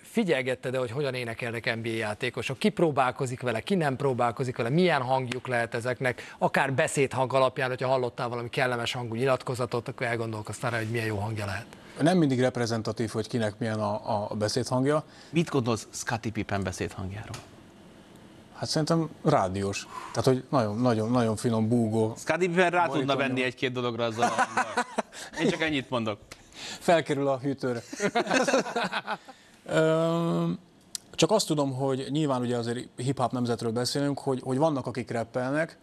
[0.03, 5.03] figyelgetted de hogy hogyan énekelnek NBA játékosok, ki próbálkozik vele, ki nem próbálkozik vele, milyen
[5.03, 10.79] hangjuk lehet ezeknek, akár beszédhang alapján, hogyha hallottál valami kellemes hangú nyilatkozatot, akkor elgondolkoztál rá,
[10.79, 11.67] hogy milyen jó hangja lehet.
[12.01, 15.05] Nem mindig reprezentatív, hogy kinek milyen a, a beszédhangja.
[15.31, 17.37] Mit gondolsz Scottie Pippen beszédhangjáról?
[18.55, 19.87] Hát szerintem rádiós.
[20.13, 22.15] Tehát, hogy nagyon, nagyon, nagyon finom búgó.
[22.17, 24.31] Scottie Pippen rá tudna venni egy-két dologra azzal
[25.41, 26.19] Én csak ennyit mondok.
[26.81, 27.83] Felkerül a hűtőre.
[31.13, 35.79] Csak azt tudom, hogy nyilván ugye azért hip-hop nemzetről beszélünk, hogy, hogy vannak, akik rappelnek,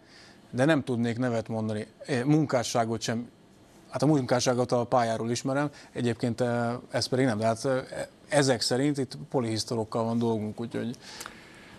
[0.49, 1.87] de nem tudnék nevet mondani.
[2.25, 3.29] Munkásságot sem
[3.95, 6.43] Hát a munkásságot a pályáról ismerem, egyébként
[6.89, 7.67] ez pedig nem, de hát
[8.27, 10.97] ezek szerint itt polihisztorokkal van dolgunk, úgyhogy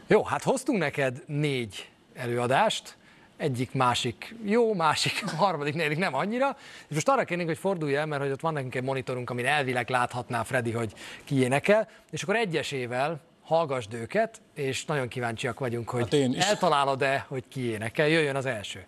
[0.06, 2.96] Jó, hát hoztunk neked négy előadást,
[3.36, 6.56] egyik másik jó, másik, harmadik, negyedik nem annyira.
[6.88, 9.46] És most arra kérnénk, hogy fordulj el, mert hogy ott van nekünk egy monitorunk, amin
[9.46, 10.92] elvileg láthatná Freddy, hogy
[11.24, 17.44] ki énekel, és akkor egyesével hallgassd őket, és nagyon kíváncsiak vagyunk, hogy Hát eltalálod-e, hogy
[17.48, 18.08] ki énekel.
[18.08, 18.86] Jöjjön az első.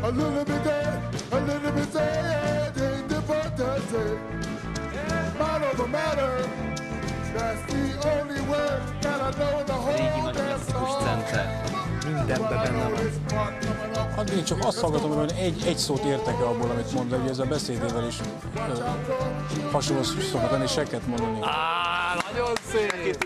[0.00, 1.08] A little bit say.
[1.30, 2.78] A little bit sad.
[2.78, 3.20] Ain't the
[3.56, 4.18] to say.
[5.38, 6.67] Matter matter.
[7.38, 11.87] That's the only word that I know in the whole damn song.
[12.14, 13.10] Mindenben benne van.
[14.16, 17.30] Hát én csak azt hallgatom, hogy egy, egy szót értek-e abból, amit mond, de ugye
[17.30, 18.16] ez a beszédével is
[18.56, 18.74] ö,
[19.72, 21.38] hasonló szokott lenni, seket mondani.
[21.42, 23.24] Á, nagyon szép!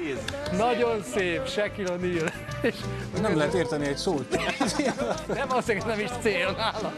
[0.57, 2.33] Nagyon szép, Shaquille O'Neal.
[2.62, 2.74] És
[3.20, 4.30] Nem lehet érteni egy szót.
[5.26, 6.93] nem azt mondja, nem is cél nála.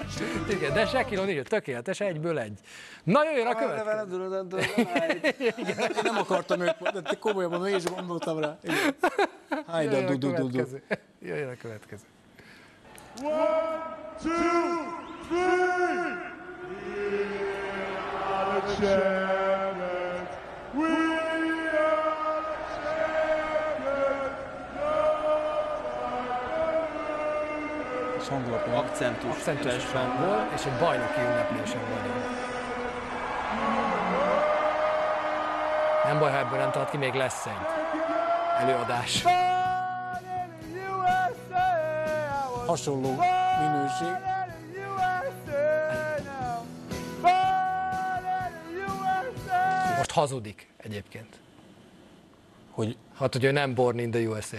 [0.50, 2.58] Igen, de Shaquille O'Neal, tökéletes, egyből egy.
[3.04, 4.58] Na jöjjön a következő.
[5.46, 8.58] Én nem akartam őt de komolyan mondom, én is gondoltam rá.
[9.82, 10.62] Jöjjön du, du, du, du.
[11.24, 12.04] Jöjjön a következő.
[14.22, 14.32] Two,
[15.28, 16.32] three.
[16.70, 17.30] We
[18.34, 20.28] are the champions.
[20.74, 21.12] We.
[28.18, 28.76] És hangulapja.
[28.76, 29.30] Akcentus.
[29.30, 32.24] Akcentus hangból, és egy bajnoki ünneplésen vagyunk.
[36.04, 37.52] Nem baj, ha ebből nem tart ki, még lesz egy
[38.58, 39.24] előadás.
[42.66, 43.10] Hasonló
[43.60, 44.08] minőség.
[49.96, 51.38] Most hazudik egyébként.
[52.70, 54.56] Hogy, Hát, hogy ő nem born in the USA.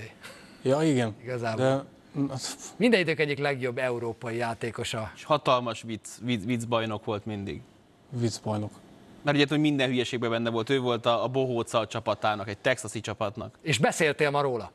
[0.62, 1.66] ja igen, Igazából.
[1.66, 2.30] de
[2.76, 5.12] Minden idők egyik legjobb európai játékosa.
[5.16, 7.62] És hatalmas vicc, vicc, vicc bajnok volt mindig.
[8.10, 8.72] viccbajnok.
[9.22, 10.70] Mert ugye, hogy minden hülyeségben benne volt.
[10.70, 13.58] Ő volt a, a Bohóca csapatának, egy texasi csapatnak.
[13.62, 14.72] És beszéltél ma róla.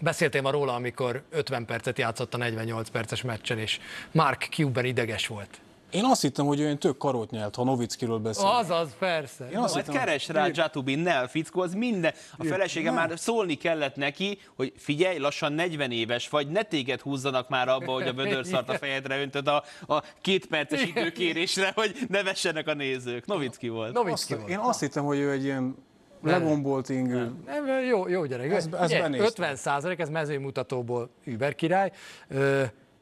[0.00, 3.80] Beszéltél ma róla, amikor 50 percet játszott a 48 perces meccsen, és
[4.12, 5.60] Mark Cuban ideges volt.
[5.90, 8.46] Én azt hittem, hogy olyan tök karót nyelt, ha Novickiről beszél.
[8.46, 9.48] Azaz, persze.
[9.50, 12.12] Én azt Majd hittem, keres rá Jatubin, ne a fickó, az minden.
[12.38, 17.48] A felesége már szólni kellett neki, hogy figyelj, lassan 40 éves vagy, ne téged húzzanak
[17.48, 22.22] már abba, hogy a vödörszart a fejedre öntöd a, a két perces időkérésre, hogy ne
[22.22, 23.26] vessenek a nézők.
[23.26, 23.92] Novicki volt.
[23.92, 24.48] Novicki azt, volt.
[24.48, 25.76] én azt hittem, hogy ő egy ilyen
[26.22, 27.32] legombolt ingő.
[27.46, 28.52] Nem, jó, jó gyerek.
[28.52, 29.26] Ez- ez Ugye, benéztem.
[29.26, 31.92] 50 százalék, ez mezőmutatóból Uber király.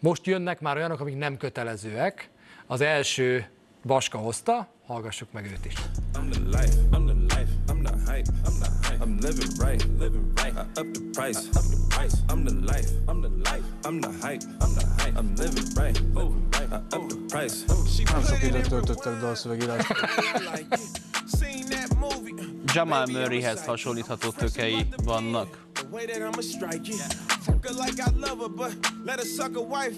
[0.01, 2.31] Most jönnek már olyanok, amik nem kötelezőek.
[2.67, 3.47] Az első
[3.85, 5.73] Baska hozta, hallgassuk meg őt is.
[6.15, 9.05] I'm the life, I'm the life, I'm the hype, I'm the hype.
[9.05, 10.55] I'm living right, living right.
[10.57, 12.17] I up the price, up the price.
[12.29, 15.19] I'm the life, I'm the life, I'm the hype, I'm the hype.
[15.19, 16.73] I'm living right, living right.
[16.73, 17.55] I up the price.
[17.97, 19.95] She Nem sok időt töltöttek dalszövegírásra.
[22.75, 25.65] Jamal Murrayhez hasonlítható tökei vannak.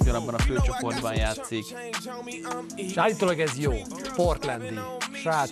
[0.01, 1.65] Ugyanabban a főcsoportban játszik.
[2.77, 3.73] És állítólag ez jó.
[4.15, 4.79] Portlandi
[5.13, 5.51] srác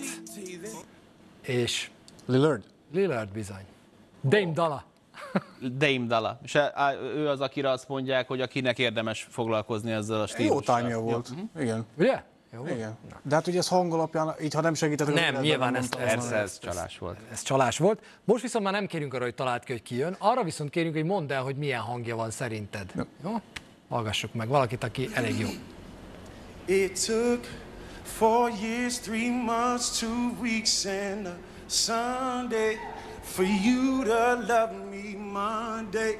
[1.41, 1.89] és
[2.25, 2.63] Lillard?
[2.93, 3.65] Lillard bizony.
[4.23, 4.83] Dame Dala.
[5.61, 6.39] Dame Dala.
[6.43, 6.57] És
[7.15, 10.81] ő az, akire azt mondják, hogy akinek érdemes foglalkozni ezzel a Jó stílussal.
[10.81, 11.29] time volt.
[11.59, 11.85] Igen.
[11.97, 12.23] Ugye?
[12.53, 12.65] Jó.
[12.67, 12.97] Igen.
[13.23, 15.95] De hát ugye ez hang alapján, így ha nem segítetek, Nem, akkor nyilván nem ezt-
[15.95, 17.17] ezt- ez csalás volt.
[17.31, 18.03] Ez csalás volt.
[18.23, 20.15] Most viszont már nem kérünk arra, hogy találd ki, hogy ki jön.
[20.19, 22.91] Arra viszont kérünk, hogy mondd el, hogy milyen hangja van szerinted.
[23.23, 23.41] Jó?
[23.89, 25.47] Hallgassuk meg valakit, aki elég jó.
[26.65, 27.39] It took
[28.03, 31.35] four years, three months, two weeks, and a
[31.67, 32.75] Sunday
[33.21, 36.17] for you to love me Monday.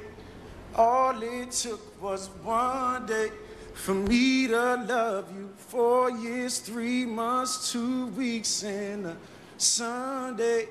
[0.76, 3.32] All it took was one day
[3.78, 5.50] for me to love you.
[5.68, 9.16] Four years, three months, two weeks, and a
[9.58, 10.68] Sunday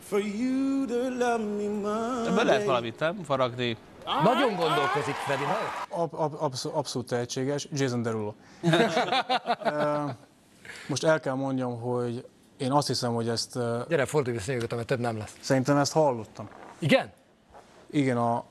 [0.00, 2.44] for you to love me Monday.
[2.44, 3.22] Lehet valamit, nem?
[3.24, 3.76] Faragni.
[4.24, 5.42] Nagyon gondolkozik Freddy.
[5.42, 5.68] nagyon.
[5.88, 8.34] Ab, ab, abszol, abszolút tehetséges, Jason Derulo.
[10.88, 12.26] Most el kell mondjam, hogy
[12.56, 15.32] én azt hiszem, hogy ezt, Gyere, fordulj vissza nyugodtan, mert több nem lesz.
[15.40, 16.48] szerintem ezt hallottam.
[16.78, 17.12] Igen?
[17.90, 18.44] Igen, a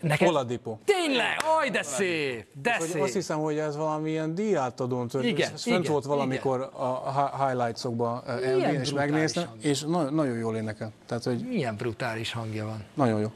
[0.00, 0.28] Neked?
[0.28, 0.78] Oladipo.
[0.84, 1.36] Tényleg?
[1.60, 2.46] Aj, de szép!
[2.62, 3.02] De Hogy szép!
[3.02, 5.38] azt hiszem, hogy ez valamilyen díjátadón történt.
[5.38, 10.10] Igen, ez fent igen, volt valamikor a hi- highlights-okban MV-n, és brutális megnéztem, és na-
[10.10, 10.92] nagyon jól énekel.
[11.06, 12.84] Tehát, hogy Milyen brutális hangja van.
[12.94, 13.30] nagyon jó.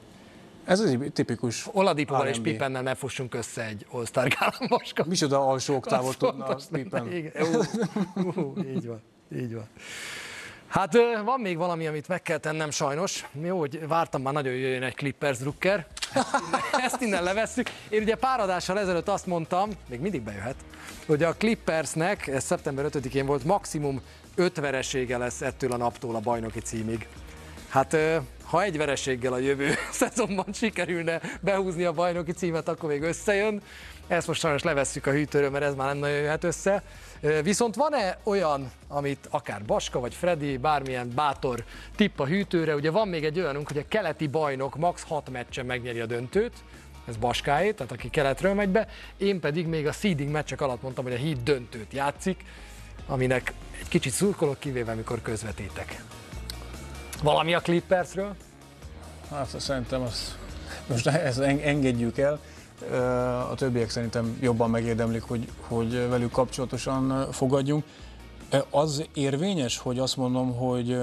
[0.65, 2.43] Ez egy tipikus Oladipóval és R&B.
[2.43, 5.07] Pipennel ne fussunk össze egy All-Star gálamboskat.
[5.07, 7.13] Micsoda alsó oktávot tudna Pippen.
[7.13, 7.33] Igen.
[8.17, 9.03] Ú, ú, így van,
[9.37, 9.69] így van.
[10.71, 13.27] Hát van még valami, amit meg kell tennem sajnos.
[13.43, 15.87] Jó, hogy vártam már nagyon jöjjön egy Clippers drukker.
[16.15, 17.71] Ezt innen, ezt innen levesszük.
[17.89, 20.55] Én ugye pár adással ezelőtt azt mondtam, még mindig bejöhet,
[21.07, 24.01] hogy a Clippersnek, ez szeptember 5-én volt, maximum
[24.35, 27.07] 5 veresége lesz ettől a naptól a bajnoki címig.
[27.69, 27.97] Hát
[28.45, 33.63] ha egy vereséggel a jövő szezonban sikerülne behúzni a bajnoki címet, akkor még összejön.
[34.11, 36.83] Ezt most sajnos levesszük a hűtőről, mert ez már nem nagyon jöhet össze.
[37.43, 41.65] Viszont van-e olyan, amit akár Baska vagy Freddy, bármilyen bátor
[41.97, 45.67] tipp a hűtőre, ugye van még egy olyanunk, hogy a keleti bajnok max 6 meccsen
[45.67, 46.53] megnyeri a döntőt,
[47.09, 51.05] ez Baskáé, tehát aki keletről megy be, én pedig még a seeding meccsek alatt mondtam,
[51.05, 52.45] hogy a híd döntőt játszik,
[53.07, 56.03] aminek egy kicsit szurkolok, kivéve amikor közvetítek.
[57.23, 58.37] Valami a Clippersről?
[59.31, 60.39] Hát szerintem azt
[60.87, 62.41] most ezt en- engedjük el.
[63.51, 67.85] A többiek szerintem jobban megérdemlik, hogy, hogy velük kapcsolatosan fogadjunk.
[68.71, 70.99] Az érvényes, hogy azt mondom, hogy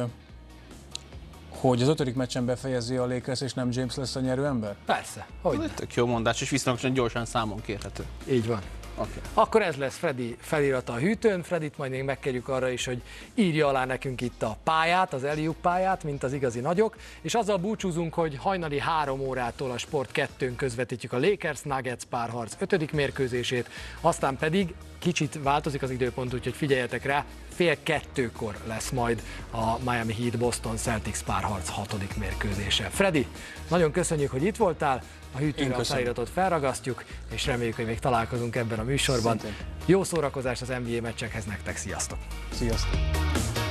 [1.59, 4.75] hogy az ötödik meccsen befejezi a Lakers, és nem James lesz a nyerő ember?
[4.85, 8.05] Persze, hogy Ez egy tök jó mondás, és viszonylag gyorsan számon kérhető.
[8.29, 8.61] így van.
[8.99, 9.21] Okay.
[9.33, 11.43] Akkor ez lesz Freddy felirata a hűtőn.
[11.43, 13.01] Fredit majd még megkérjük arra is, hogy
[13.35, 16.95] írja alá nekünk itt a pályát, az Eliup pályát, mint az igazi nagyok.
[17.21, 22.55] És azzal búcsúzunk, hogy hajnali három órától a Sport 2 közvetítjük a Lakers Nuggets párharc
[22.59, 23.69] ötödik mérkőzését,
[24.01, 27.25] aztán pedig kicsit változik az időpont, úgyhogy figyeljetek rá,
[27.57, 32.89] fél kettőkor lesz majd a Miami Heat Boston Celtics párharc hatodik mérkőzése.
[32.89, 33.27] Freddy,
[33.69, 35.03] nagyon köszönjük, hogy itt voltál,
[35.35, 37.03] a hűtőre a feliratot felragasztjuk,
[37.33, 39.39] és reméljük, hogy még találkozunk ebben a műsorban.
[39.39, 39.57] Szintén.
[39.85, 42.17] Jó szórakozást az NBA meccsekhez nektek, sziasztok!
[42.51, 43.66] Sziasztok!